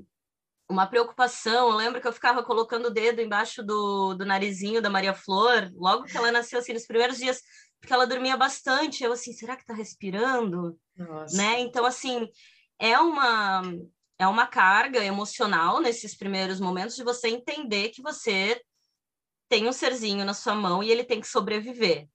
uma 0.72 0.86
preocupação. 0.86 1.70
Eu 1.70 1.76
lembro 1.76 2.00
que 2.00 2.08
eu 2.08 2.12
ficava 2.12 2.42
colocando 2.42 2.86
o 2.86 2.90
dedo 2.90 3.20
embaixo 3.20 3.62
do, 3.62 4.14
do 4.14 4.24
narizinho 4.24 4.82
da 4.82 4.90
Maria 4.90 5.14
Flor, 5.14 5.70
logo 5.74 6.04
que 6.04 6.16
ela 6.16 6.32
nasceu, 6.32 6.58
assim, 6.58 6.72
nos 6.72 6.86
primeiros 6.86 7.18
dias, 7.18 7.40
porque 7.80 7.92
ela 7.92 8.06
dormia 8.06 8.36
bastante. 8.36 9.04
Eu 9.04 9.12
assim, 9.12 9.32
será 9.32 9.56
que 9.56 9.64
tá 9.64 9.74
respirando? 9.74 10.78
Nossa. 10.96 11.36
Né? 11.36 11.60
Então, 11.60 11.84
assim, 11.84 12.26
é 12.78 12.98
uma 12.98 13.62
é 14.18 14.26
uma 14.26 14.46
carga 14.46 15.04
emocional 15.04 15.80
nesses 15.80 16.16
primeiros 16.16 16.60
momentos 16.60 16.94
de 16.94 17.02
você 17.02 17.28
entender 17.28 17.88
que 17.88 18.00
você 18.00 18.60
tem 19.48 19.68
um 19.68 19.72
serzinho 19.72 20.24
na 20.24 20.32
sua 20.32 20.54
mão 20.54 20.82
e 20.82 20.90
ele 20.90 21.02
tem 21.02 21.20
que 21.20 21.26
sobreviver, 21.26 22.06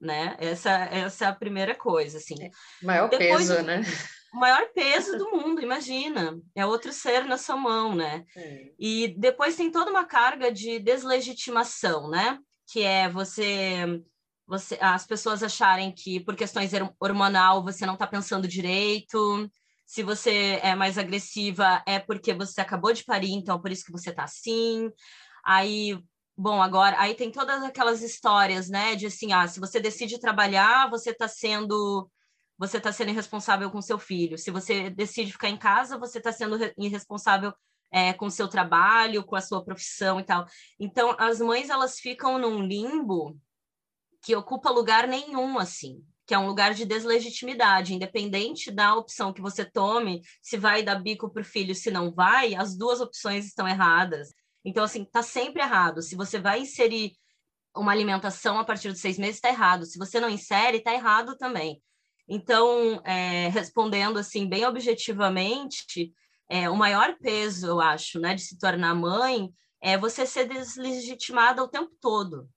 né? 0.00 0.36
Essa, 0.40 0.70
essa 0.70 1.26
é 1.26 1.28
a 1.28 1.34
primeira 1.34 1.74
coisa, 1.74 2.16
assim. 2.16 2.34
É, 2.42 2.50
maior 2.82 3.10
Depois, 3.10 3.48
peso, 3.48 3.62
né? 3.62 3.82
O 4.32 4.38
maior 4.38 4.68
peso 4.72 5.18
do 5.18 5.30
mundo, 5.30 5.60
imagina. 5.60 6.40
É 6.54 6.64
outro 6.64 6.92
ser 6.92 7.24
na 7.24 7.36
sua 7.36 7.56
mão, 7.56 7.94
né? 7.94 8.24
É. 8.36 8.72
E 8.78 9.08
depois 9.18 9.56
tem 9.56 9.70
toda 9.70 9.90
uma 9.90 10.04
carga 10.04 10.52
de 10.52 10.78
deslegitimação, 10.78 12.08
né? 12.08 12.38
Que 12.70 12.82
é 12.82 13.08
você 13.08 14.02
você, 14.50 14.76
as 14.80 15.06
pessoas 15.06 15.44
acharem 15.44 15.92
que 15.92 16.18
por 16.18 16.34
questões 16.34 16.72
hormonal 16.98 17.62
você 17.62 17.86
não 17.86 17.94
está 17.94 18.04
pensando 18.04 18.48
direito, 18.48 19.48
se 19.86 20.02
você 20.02 20.58
é 20.60 20.74
mais 20.74 20.98
agressiva 20.98 21.82
é 21.86 22.00
porque 22.00 22.34
você 22.34 22.60
acabou 22.60 22.92
de 22.92 23.04
parir, 23.04 23.32
então 23.32 23.60
por 23.60 23.70
isso 23.70 23.84
que 23.84 23.92
você 23.92 24.10
está 24.10 24.24
assim. 24.24 24.90
Aí, 25.44 25.96
bom, 26.36 26.60
agora 26.60 26.96
aí 26.98 27.14
tem 27.14 27.30
todas 27.30 27.62
aquelas 27.62 28.02
histórias, 28.02 28.68
né, 28.68 28.96
de 28.96 29.06
assim, 29.06 29.32
ah, 29.32 29.46
se 29.46 29.60
você 29.60 29.78
decide 29.78 30.18
trabalhar, 30.18 30.90
você 30.90 31.10
está 31.10 31.28
sendo 31.28 32.10
você 32.60 32.76
está 32.76 32.92
sendo 32.92 33.08
irresponsável 33.08 33.70
com 33.70 33.80
seu 33.80 33.98
filho. 33.98 34.36
Se 34.36 34.50
você 34.50 34.90
decide 34.90 35.32
ficar 35.32 35.48
em 35.48 35.56
casa, 35.56 35.96
você 35.96 36.18
está 36.18 36.30
sendo 36.30 36.58
irresponsável 36.76 37.54
é, 37.90 38.12
com 38.12 38.28
seu 38.28 38.46
trabalho, 38.48 39.24
com 39.24 39.34
a 39.34 39.40
sua 39.40 39.64
profissão 39.64 40.20
e 40.20 40.24
tal. 40.24 40.44
Então, 40.78 41.16
as 41.18 41.40
mães 41.40 41.70
elas 41.70 41.98
ficam 41.98 42.38
num 42.38 42.60
limbo 42.62 43.40
que 44.22 44.36
ocupa 44.36 44.68
lugar 44.68 45.08
nenhum, 45.08 45.58
assim, 45.58 46.04
que 46.26 46.34
é 46.34 46.38
um 46.38 46.46
lugar 46.46 46.74
de 46.74 46.84
deslegitimidade, 46.84 47.94
independente 47.94 48.70
da 48.70 48.94
opção 48.94 49.32
que 49.32 49.40
você 49.40 49.64
tome, 49.64 50.20
se 50.42 50.58
vai 50.58 50.82
dar 50.82 50.96
bico 50.96 51.30
para 51.30 51.40
o 51.40 51.44
filho, 51.44 51.74
se 51.74 51.90
não 51.90 52.12
vai, 52.12 52.54
as 52.54 52.76
duas 52.76 53.00
opções 53.00 53.46
estão 53.46 53.66
erradas. 53.66 54.34
Então, 54.62 54.84
assim, 54.84 55.06
tá 55.06 55.22
sempre 55.22 55.62
errado. 55.62 56.02
Se 56.02 56.14
você 56.14 56.38
vai 56.38 56.60
inserir 56.60 57.14
uma 57.74 57.90
alimentação 57.90 58.58
a 58.58 58.64
partir 58.66 58.90
dos 58.90 59.00
seis 59.00 59.18
meses, 59.18 59.36
está 59.36 59.48
errado. 59.48 59.86
Se 59.86 59.98
você 59.98 60.20
não 60.20 60.28
insere, 60.28 60.76
está 60.76 60.92
errado 60.92 61.38
também. 61.38 61.82
Então, 62.32 63.02
é, 63.04 63.48
respondendo 63.48 64.16
assim 64.16 64.48
bem 64.48 64.64
objetivamente, 64.64 66.14
é, 66.48 66.70
o 66.70 66.76
maior 66.76 67.16
peso, 67.20 67.66
eu 67.66 67.80
acho, 67.80 68.20
né, 68.20 68.34
de 68.34 68.42
se 68.42 68.56
tornar 68.56 68.94
mãe 68.94 69.50
é 69.82 69.98
você 69.98 70.24
ser 70.24 70.46
deslegitimada 70.46 71.60
o 71.60 71.68
tempo 71.68 71.90
todo, 72.00 72.48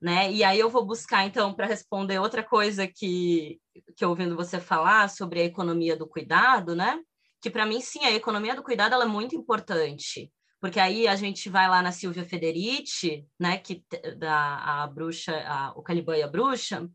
né? 0.00 0.32
E 0.32 0.42
aí 0.42 0.58
eu 0.58 0.70
vou 0.70 0.86
buscar 0.86 1.26
então 1.26 1.52
para 1.52 1.66
responder 1.66 2.18
outra 2.18 2.42
coisa 2.42 2.86
que 2.86 3.60
que 3.96 4.04
ouvindo 4.04 4.36
você 4.36 4.58
falar 4.60 5.10
sobre 5.10 5.40
a 5.40 5.44
economia 5.44 5.96
do 5.96 6.06
cuidado, 6.06 6.74
né? 6.74 6.98
Que 7.42 7.50
para 7.50 7.66
mim 7.66 7.80
sim, 7.80 8.04
a 8.04 8.12
economia 8.12 8.54
do 8.54 8.62
cuidado 8.62 8.94
ela 8.94 9.04
é 9.04 9.08
muito 9.08 9.36
importante, 9.36 10.32
porque 10.60 10.80
aí 10.80 11.06
a 11.06 11.16
gente 11.16 11.50
vai 11.50 11.68
lá 11.68 11.82
na 11.82 11.92
Silvia 11.92 12.24
Federici, 12.24 13.26
né, 13.38 13.58
que 13.58 13.84
da 14.16 14.82
a 14.82 14.86
bruxa, 14.86 15.34
a, 15.46 15.72
o 15.76 15.82
Caliban 15.82 16.16
e 16.16 16.22
a 16.22 16.28
bruxa, 16.28 16.88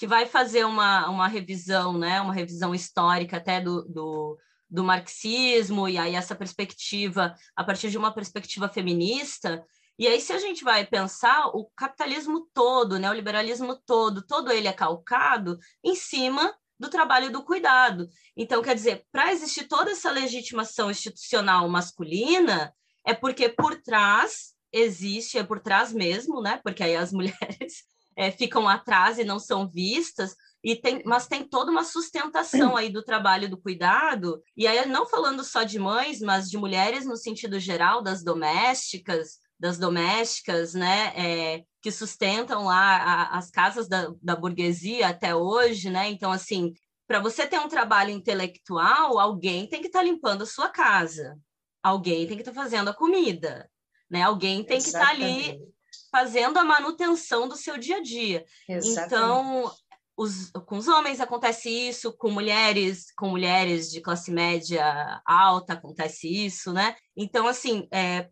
que 0.00 0.06
vai 0.06 0.24
fazer 0.24 0.64
uma, 0.64 1.10
uma 1.10 1.28
revisão, 1.28 1.98
né, 1.98 2.22
uma 2.22 2.32
revisão 2.32 2.74
histórica 2.74 3.36
até 3.36 3.60
do, 3.60 3.82
do 3.82 4.38
do 4.70 4.84
marxismo, 4.84 5.88
e 5.88 5.98
aí 5.98 6.14
essa 6.14 6.34
perspectiva, 6.34 7.34
a 7.56 7.64
partir 7.64 7.90
de 7.90 7.98
uma 7.98 8.14
perspectiva 8.14 8.68
feminista. 8.68 9.66
E 9.98 10.06
aí, 10.06 10.20
se 10.20 10.32
a 10.32 10.38
gente 10.38 10.62
vai 10.62 10.86
pensar, 10.86 11.48
o 11.48 11.68
capitalismo 11.76 12.48
todo, 12.54 12.96
né, 12.96 13.10
o 13.10 13.12
liberalismo 13.12 13.76
todo, 13.84 14.22
todo 14.22 14.52
ele 14.52 14.68
é 14.68 14.72
calcado 14.72 15.58
em 15.82 15.96
cima 15.96 16.54
do 16.78 16.88
trabalho 16.88 17.32
do 17.32 17.42
cuidado. 17.42 18.08
Então, 18.36 18.62
quer 18.62 18.76
dizer, 18.76 19.04
para 19.10 19.32
existir 19.32 19.66
toda 19.66 19.90
essa 19.90 20.08
legitimação 20.08 20.88
institucional 20.88 21.68
masculina, 21.68 22.72
é 23.04 23.12
porque 23.12 23.48
por 23.48 23.82
trás 23.82 24.54
existe, 24.72 25.36
é 25.36 25.42
por 25.42 25.58
trás 25.58 25.92
mesmo, 25.92 26.40
né? 26.40 26.60
Porque 26.62 26.84
aí 26.84 26.94
as 26.94 27.10
mulheres 27.12 27.90
é, 28.20 28.30
ficam 28.30 28.68
atrás 28.68 29.18
e 29.18 29.24
não 29.24 29.38
são 29.38 29.66
vistas, 29.66 30.36
e 30.62 30.76
tem, 30.76 31.02
mas 31.06 31.26
tem 31.26 31.42
toda 31.42 31.70
uma 31.70 31.84
sustentação 31.84 32.76
aí 32.76 32.90
do 32.90 33.02
trabalho 33.02 33.48
do 33.48 33.56
cuidado, 33.56 34.42
e 34.54 34.66
aí 34.66 34.84
não 34.84 35.06
falando 35.06 35.42
só 35.42 35.62
de 35.62 35.78
mães, 35.78 36.20
mas 36.20 36.50
de 36.50 36.58
mulheres 36.58 37.06
no 37.06 37.16
sentido 37.16 37.58
geral, 37.58 38.02
das 38.02 38.22
domésticas, 38.22 39.38
das 39.58 39.78
domésticas, 39.78 40.74
né, 40.74 41.14
é, 41.16 41.64
que 41.80 41.90
sustentam 41.90 42.66
lá 42.66 42.98
a, 42.98 43.38
as 43.38 43.50
casas 43.50 43.88
da, 43.88 44.12
da 44.20 44.36
burguesia 44.36 45.08
até 45.08 45.34
hoje, 45.34 45.88
né, 45.88 46.10
então, 46.10 46.30
assim, 46.30 46.74
para 47.08 47.20
você 47.20 47.46
ter 47.46 47.58
um 47.58 47.68
trabalho 47.68 48.10
intelectual, 48.10 49.18
alguém 49.18 49.66
tem 49.66 49.80
que 49.80 49.86
estar 49.86 50.00
tá 50.00 50.04
limpando 50.04 50.42
a 50.42 50.46
sua 50.46 50.68
casa, 50.68 51.38
alguém 51.82 52.26
tem 52.26 52.36
que 52.36 52.42
estar 52.42 52.52
tá 52.52 52.62
fazendo 52.62 52.88
a 52.88 52.94
comida, 52.94 53.66
né, 54.10 54.20
alguém 54.24 54.62
tem 54.62 54.76
Exatamente. 54.76 55.16
que 55.16 55.40
estar 55.40 55.56
tá 55.56 55.56
ali 55.56 55.79
fazendo 56.10 56.58
a 56.58 56.64
manutenção 56.64 57.48
do 57.48 57.56
seu 57.56 57.78
dia 57.78 57.96
a 57.96 58.02
dia. 58.02 58.44
Exatamente. 58.68 59.06
Então, 59.06 59.72
os, 60.16 60.50
com 60.66 60.76
os 60.76 60.86
homens 60.86 61.20
acontece 61.20 61.70
isso, 61.70 62.12
com 62.12 62.30
mulheres, 62.30 63.12
com 63.16 63.28
mulheres 63.28 63.90
de 63.90 64.00
classe 64.00 64.30
média 64.30 65.20
alta 65.24 65.72
acontece 65.72 66.28
isso, 66.28 66.72
né? 66.72 66.94
Então, 67.16 67.46
assim, 67.46 67.88
é, 67.92 68.28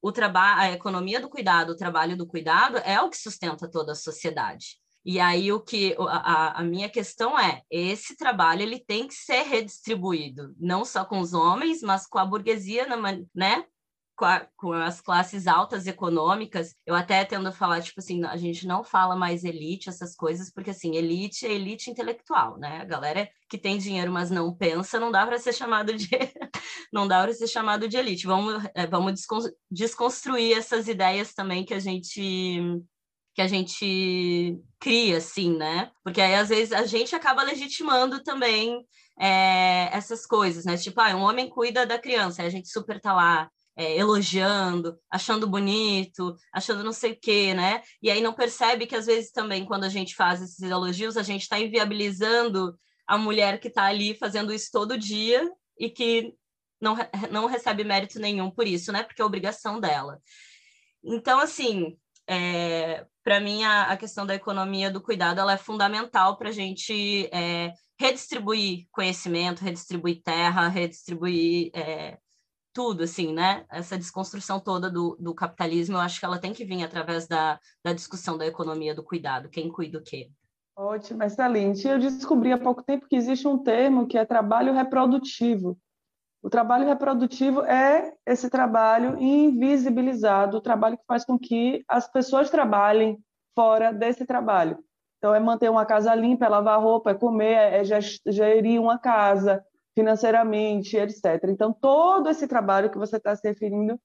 o 0.00 0.12
trabalho, 0.12 0.60
a 0.60 0.72
economia 0.72 1.20
do 1.20 1.28
cuidado, 1.28 1.70
o 1.70 1.76
trabalho 1.76 2.16
do 2.16 2.26
cuidado 2.26 2.78
é 2.78 3.00
o 3.00 3.10
que 3.10 3.16
sustenta 3.16 3.68
toda 3.68 3.92
a 3.92 3.96
sociedade. 3.96 4.80
E 5.04 5.18
aí 5.18 5.52
o 5.52 5.60
que 5.60 5.96
a, 5.98 6.60
a, 6.60 6.62
minha 6.62 6.88
questão 6.88 7.38
é, 7.38 7.62
esse 7.68 8.16
trabalho 8.16 8.62
ele 8.62 8.78
tem 8.78 9.08
que 9.08 9.14
ser 9.14 9.42
redistribuído, 9.42 10.54
não 10.60 10.84
só 10.84 11.04
com 11.04 11.18
os 11.18 11.32
homens, 11.32 11.82
mas 11.82 12.06
com 12.06 12.18
a 12.18 12.24
burguesia, 12.24 12.86
né? 13.34 13.64
Com, 14.56 14.72
as 14.72 15.00
classes 15.00 15.46
altas 15.46 15.86
econômicas, 15.86 16.74
eu 16.86 16.94
até 16.94 17.24
tendo 17.24 17.48
a 17.48 17.52
falar, 17.52 17.80
tipo 17.82 18.00
assim, 18.00 18.24
a 18.24 18.36
gente 18.36 18.66
não 18.66 18.84
fala 18.84 19.16
mais 19.16 19.44
elite, 19.44 19.88
essas 19.88 20.14
coisas, 20.14 20.52
porque 20.52 20.70
assim, 20.70 20.96
elite 20.96 21.46
é 21.46 21.52
elite 21.52 21.90
intelectual, 21.90 22.58
né? 22.58 22.80
A 22.82 22.84
galera 22.84 23.28
que 23.48 23.58
tem 23.58 23.78
dinheiro, 23.78 24.12
mas 24.12 24.30
não 24.30 24.54
pensa, 24.54 25.00
não 25.00 25.10
dá 25.10 25.26
para 25.26 25.38
ser 25.38 25.52
chamado 25.52 25.94
de 25.94 26.08
não 26.92 27.08
dá 27.08 27.22
para 27.22 27.34
ser 27.34 27.48
chamado 27.48 27.88
de 27.88 27.96
elite. 27.96 28.26
Vamos, 28.26 28.64
é, 28.74 28.86
vamos 28.86 29.20
desconstruir 29.70 30.56
essas 30.56 30.88
ideias 30.88 31.34
também 31.34 31.64
que 31.64 31.74
a 31.74 31.80
gente 31.80 32.60
que 33.34 33.40
a 33.40 33.48
gente 33.48 34.60
cria, 34.78 35.16
assim, 35.16 35.56
né? 35.56 35.90
Porque 36.04 36.20
aí, 36.20 36.34
às 36.34 36.50
vezes, 36.50 36.70
a 36.72 36.84
gente 36.84 37.16
acaba 37.16 37.42
legitimando 37.42 38.22
também 38.22 38.86
é, 39.18 39.88
essas 39.96 40.26
coisas, 40.26 40.64
né? 40.66 40.76
Tipo, 40.76 41.00
ah, 41.00 41.16
um 41.16 41.22
homem 41.22 41.48
cuida 41.48 41.86
da 41.86 41.98
criança, 41.98 42.42
aí 42.42 42.48
a 42.48 42.50
gente 42.50 42.68
super 42.68 43.00
tá 43.00 43.14
lá 43.14 43.50
é, 43.76 43.96
elogiando, 43.96 44.98
achando 45.10 45.46
bonito, 45.46 46.36
achando 46.52 46.84
não 46.84 46.92
sei 46.92 47.12
o 47.12 47.20
quê, 47.20 47.54
né? 47.54 47.82
E 48.02 48.10
aí 48.10 48.20
não 48.20 48.32
percebe 48.32 48.86
que 48.86 48.96
às 48.96 49.06
vezes 49.06 49.30
também 49.30 49.64
quando 49.64 49.84
a 49.84 49.88
gente 49.88 50.14
faz 50.14 50.42
esses 50.42 50.60
elogios, 50.60 51.16
a 51.16 51.22
gente 51.22 51.42
está 51.42 51.58
inviabilizando 51.58 52.78
a 53.06 53.16
mulher 53.18 53.60
que 53.60 53.68
está 53.68 53.84
ali 53.84 54.14
fazendo 54.14 54.52
isso 54.52 54.68
todo 54.70 54.98
dia 54.98 55.50
e 55.78 55.90
que 55.90 56.34
não, 56.80 56.96
não 57.30 57.46
recebe 57.46 57.84
mérito 57.84 58.18
nenhum 58.18 58.50
por 58.50 58.66
isso, 58.66 58.92
né? 58.92 59.02
Porque 59.02 59.22
é 59.22 59.24
obrigação 59.24 59.80
dela. 59.80 60.20
Então, 61.02 61.40
assim, 61.40 61.96
é, 62.26 63.06
para 63.24 63.40
mim 63.40 63.64
a, 63.64 63.84
a, 63.84 63.96
questão 63.96 64.24
da 64.24 64.34
economia 64.34 64.90
do 64.90 65.00
cuidado 65.00 65.40
ela 65.40 65.54
é 65.54 65.58
fundamental 65.58 66.36
para 66.36 66.50
a 66.50 66.52
gente 66.52 67.28
é, 67.32 67.72
redistribuir 67.98 68.86
conhecimento, 68.90 69.62
redistribuir 69.62 70.22
terra, 70.22 70.68
redistribuir 70.68 71.70
é, 71.74 72.18
tudo, 72.72 73.02
assim, 73.02 73.32
né? 73.32 73.64
Essa 73.70 73.98
desconstrução 73.98 74.58
toda 74.58 74.90
do, 74.90 75.16
do 75.20 75.34
capitalismo, 75.34 75.96
eu 75.96 76.00
acho 76.00 76.18
que 76.18 76.24
ela 76.24 76.38
tem 76.38 76.52
que 76.52 76.64
vir 76.64 76.82
através 76.82 77.26
da, 77.26 77.58
da 77.84 77.92
discussão 77.92 78.38
da 78.38 78.46
economia 78.46 78.94
do 78.94 79.02
cuidado, 79.02 79.48
quem 79.48 79.68
cuida 79.70 79.98
o 79.98 80.02
quê. 80.02 80.30
Ótimo, 80.76 81.22
excelente. 81.22 81.86
Eu 81.86 81.98
descobri 81.98 82.50
há 82.52 82.58
pouco 82.58 82.82
tempo 82.82 83.06
que 83.06 83.16
existe 83.16 83.46
um 83.46 83.58
termo 83.58 84.06
que 84.06 84.16
é 84.16 84.24
trabalho 84.24 84.72
reprodutivo. 84.72 85.78
O 86.42 86.50
trabalho 86.50 86.86
reprodutivo 86.86 87.62
é 87.62 88.14
esse 88.26 88.50
trabalho 88.50 89.16
invisibilizado, 89.20 90.56
o 90.56 90.60
trabalho 90.60 90.96
que 90.96 91.04
faz 91.06 91.24
com 91.24 91.38
que 91.38 91.84
as 91.86 92.10
pessoas 92.10 92.50
trabalhem 92.50 93.18
fora 93.54 93.92
desse 93.92 94.26
trabalho. 94.26 94.78
Então, 95.18 95.32
é 95.32 95.38
manter 95.38 95.70
uma 95.70 95.86
casa 95.86 96.12
limpa, 96.16 96.46
é 96.46 96.48
lavar 96.48 96.82
roupa, 96.82 97.12
é 97.12 97.14
comer, 97.14 97.54
é 97.54 97.84
gerir 98.26 98.80
uma 98.80 98.98
casa, 98.98 99.64
financeiramente, 99.94 100.96
etc. 100.96 101.24
Então, 101.48 101.72
todo 101.72 102.28
esse 102.28 102.46
trabalho 102.46 102.90
que 102.90 102.98
você 102.98 103.16
está 103.16 103.34
se 103.36 103.46
referindo, 103.46 103.98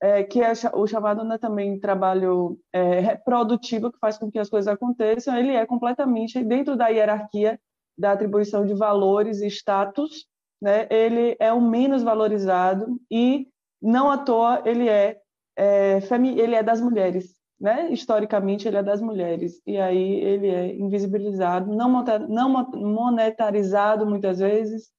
é, 0.00 0.22
que 0.22 0.40
é 0.40 0.52
o 0.74 0.86
chamado 0.86 1.24
né, 1.24 1.38
também 1.38 1.78
trabalho 1.78 2.58
é, 2.72 3.00
reprodutivo, 3.00 3.90
que 3.90 3.98
faz 3.98 4.16
com 4.16 4.30
que 4.30 4.38
as 4.38 4.48
coisas 4.48 4.72
aconteçam, 4.72 5.36
ele 5.36 5.52
é 5.52 5.66
completamente 5.66 6.42
dentro 6.42 6.76
da 6.76 6.88
hierarquia 6.88 7.60
da 7.96 8.12
atribuição 8.12 8.64
de 8.64 8.74
valores 8.74 9.40
e 9.40 9.48
status, 9.48 10.26
né, 10.62 10.86
ele 10.88 11.36
é 11.40 11.52
o 11.52 11.60
menos 11.60 12.02
valorizado 12.02 13.00
e, 13.10 13.48
não 13.82 14.10
à 14.10 14.18
toa, 14.18 14.62
ele 14.64 14.88
é, 14.88 15.20
é 15.56 15.98
ele 16.36 16.54
é 16.54 16.62
das 16.62 16.80
mulheres. 16.80 17.36
Né? 17.60 17.90
Historicamente, 17.90 18.68
ele 18.68 18.76
é 18.76 18.82
das 18.84 19.00
mulheres. 19.00 19.60
E 19.66 19.78
aí 19.78 20.20
ele 20.20 20.46
é 20.46 20.76
invisibilizado, 20.76 21.74
não 21.74 21.90
monetarizado 22.76 24.06
muitas 24.06 24.38
vezes, 24.38 24.92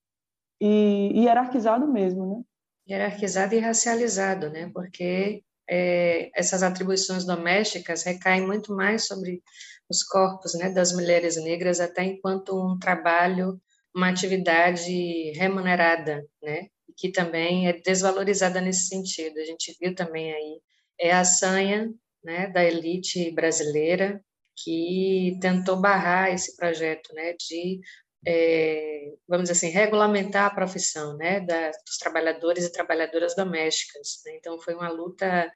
e 0.60 1.22
hierarquizado 1.22 1.88
mesmo, 1.88 2.26
né? 2.26 2.44
Hierarquizado 2.90 3.56
e 3.56 3.60
racializado, 3.60 4.50
né? 4.50 4.70
Porque 4.74 5.44
é, 5.70 6.30
essas 6.36 6.64
atribuições 6.64 7.26
domésticas 7.26 8.04
recaem 8.04 8.46
muito 8.46 8.76
mais 8.76 9.06
sobre 9.06 9.42
os 9.90 10.04
corpos 10.04 10.54
né, 10.56 10.70
das 10.70 10.92
mulheres 10.94 11.36
negras, 11.38 11.80
até 11.80 12.04
enquanto 12.04 12.56
um 12.56 12.78
trabalho, 12.78 13.60
uma 13.96 14.10
atividade 14.10 15.32
remunerada, 15.36 16.26
né? 16.42 16.68
Que 16.98 17.12
também 17.12 17.68
é 17.68 17.74
desvalorizada 17.74 18.60
nesse 18.60 18.88
sentido. 18.88 19.40
A 19.40 19.46
gente 19.46 19.76
viu 19.80 19.96
também 19.96 20.34
aí 20.34 20.62
é 21.00 21.12
a 21.14 21.24
sanha 21.24 21.90
né, 22.24 22.48
da 22.48 22.64
elite 22.64 23.32
brasileira 23.32 24.22
que 24.64 25.38
tentou 25.42 25.80
barrar 25.80 26.34
esse 26.34 26.56
projeto 26.58 27.14
né, 27.14 27.34
de 27.40 27.80
é, 28.26 29.14
vamos 29.28 29.50
dizer 29.50 29.54
assim, 29.54 29.74
regulamentar 29.74 30.46
a 30.46 30.54
profissão 30.54 31.16
né, 31.18 31.40
da, 31.40 31.70
dos 31.70 31.98
trabalhadores 31.98 32.66
e 32.66 32.72
trabalhadoras 32.72 33.36
domésticas. 33.36 34.22
Né? 34.26 34.38
Então, 34.38 34.60
foi 34.60 34.74
uma 34.74 34.90
luta 34.90 35.52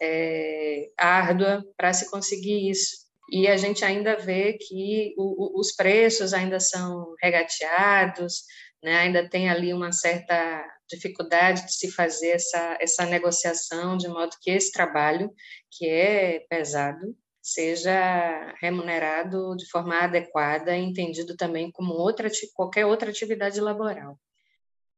é, 0.00 0.88
árdua 0.96 1.64
para 1.76 1.92
se 1.92 2.10
conseguir 2.10 2.70
isso. 2.70 3.08
E 3.30 3.46
a 3.46 3.56
gente 3.56 3.84
ainda 3.84 4.16
vê 4.16 4.54
que 4.54 5.14
o, 5.16 5.58
o, 5.58 5.60
os 5.60 5.74
preços 5.74 6.32
ainda 6.32 6.58
são 6.58 7.14
regateados, 7.22 8.42
né? 8.82 8.96
ainda 8.96 9.28
tem 9.28 9.50
ali 9.50 9.72
uma 9.72 9.92
certa 9.92 10.64
dificuldade 10.88 11.66
de 11.66 11.74
se 11.74 11.90
fazer 11.90 12.30
essa, 12.30 12.78
essa 12.80 13.04
negociação, 13.04 13.96
de 13.96 14.08
modo 14.08 14.34
que 14.40 14.50
esse 14.50 14.72
trabalho, 14.72 15.30
que 15.70 15.86
é 15.86 16.40
pesado, 16.48 17.14
seja 17.52 18.54
remunerado 18.60 19.56
de 19.56 19.66
forma 19.68 19.98
adequada 19.98 20.76
entendido 20.76 21.36
também 21.36 21.70
como 21.70 21.94
outra, 21.94 22.28
qualquer 22.54 22.86
outra 22.86 23.10
atividade 23.10 23.60
laboral. 23.60 24.18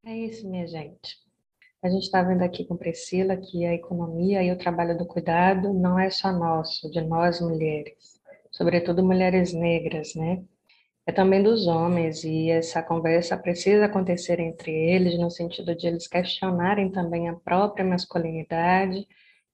É 0.05 0.15
isso, 0.15 0.47
minha 0.49 0.67
gente. 0.67 1.19
A 1.83 1.89
gente 1.89 2.03
está 2.03 2.21
vendo 2.21 2.43
aqui 2.43 2.65
com 2.65 2.77
Priscila 2.77 3.35
que 3.35 3.65
a 3.65 3.73
economia 3.73 4.43
e 4.43 4.51
o 4.51 4.57
trabalho 4.57 4.97
do 4.97 5.05
cuidado 5.05 5.73
não 5.73 5.97
é 5.97 6.09
só 6.09 6.31
nosso, 6.31 6.91
de 6.91 7.01
nós 7.01 7.41
mulheres, 7.41 8.19
sobretudo 8.51 9.03
mulheres 9.03 9.53
negras, 9.53 10.13
né? 10.13 10.43
É 11.07 11.11
também 11.11 11.41
dos 11.41 11.65
homens, 11.65 12.23
e 12.23 12.51
essa 12.51 12.83
conversa 12.83 13.35
precisa 13.35 13.85
acontecer 13.85 14.39
entre 14.39 14.71
eles, 14.71 15.17
no 15.17 15.31
sentido 15.31 15.75
de 15.75 15.87
eles 15.87 16.07
questionarem 16.07 16.91
também 16.91 17.27
a 17.27 17.33
própria 17.33 17.83
masculinidade 17.83 19.07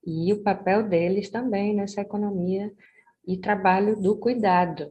e 0.09 0.31
o 0.31 0.41
papel 0.41 0.87
deles 0.87 1.29
também 1.29 1.75
nessa 1.75 1.99
economia 1.99 2.71
e 3.27 3.35
trabalho 3.37 4.01
do 4.01 4.17
cuidado. 4.17 4.89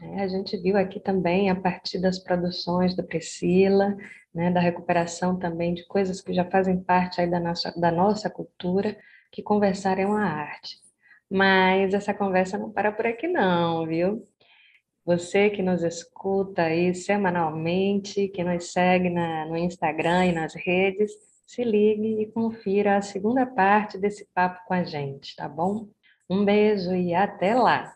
Né? 0.00 0.22
A 0.22 0.28
gente 0.28 0.56
viu 0.56 0.78
aqui 0.78 0.98
também, 0.98 1.50
a 1.50 1.54
partir 1.54 1.98
das 1.98 2.18
produções 2.18 2.96
da 2.96 3.02
Priscila, 3.02 3.94
né, 4.34 4.50
da 4.50 4.58
recuperação 4.58 5.38
também 5.38 5.74
de 5.74 5.86
coisas 5.86 6.22
que 6.22 6.32
já 6.32 6.42
fazem 6.46 6.82
parte 6.82 7.20
aí 7.20 7.30
da 7.30 7.38
nossa, 7.38 7.70
da 7.78 7.92
nossa 7.92 8.30
cultura, 8.30 8.96
que 9.30 9.42
conversar 9.42 9.98
é 9.98 10.06
uma 10.06 10.24
arte. 10.24 10.78
Mas 11.30 11.92
essa 11.92 12.14
conversa 12.14 12.56
não 12.56 12.72
para 12.72 12.90
por 12.90 13.06
aqui 13.06 13.28
não, 13.28 13.86
viu? 13.86 14.22
Você 15.04 15.50
que 15.50 15.62
nos 15.62 15.82
escuta 15.82 16.62
aí 16.62 16.94
semanalmente, 16.94 18.28
que 18.28 18.42
nos 18.42 18.72
segue 18.72 19.10
na, 19.10 19.44
no 19.44 19.56
Instagram 19.56 20.26
e 20.26 20.32
nas 20.32 20.54
redes, 20.54 21.12
se 21.46 21.64
ligue 21.64 22.20
e 22.22 22.30
confira 22.32 22.96
a 22.96 23.02
segunda 23.02 23.46
parte 23.46 23.96
desse 23.96 24.28
papo 24.34 24.60
com 24.66 24.74
a 24.74 24.84
gente, 24.84 25.34
tá 25.36 25.48
bom? 25.48 25.88
Um 26.28 26.44
beijo 26.44 26.94
e 26.94 27.14
até 27.14 27.54
lá! 27.54 27.95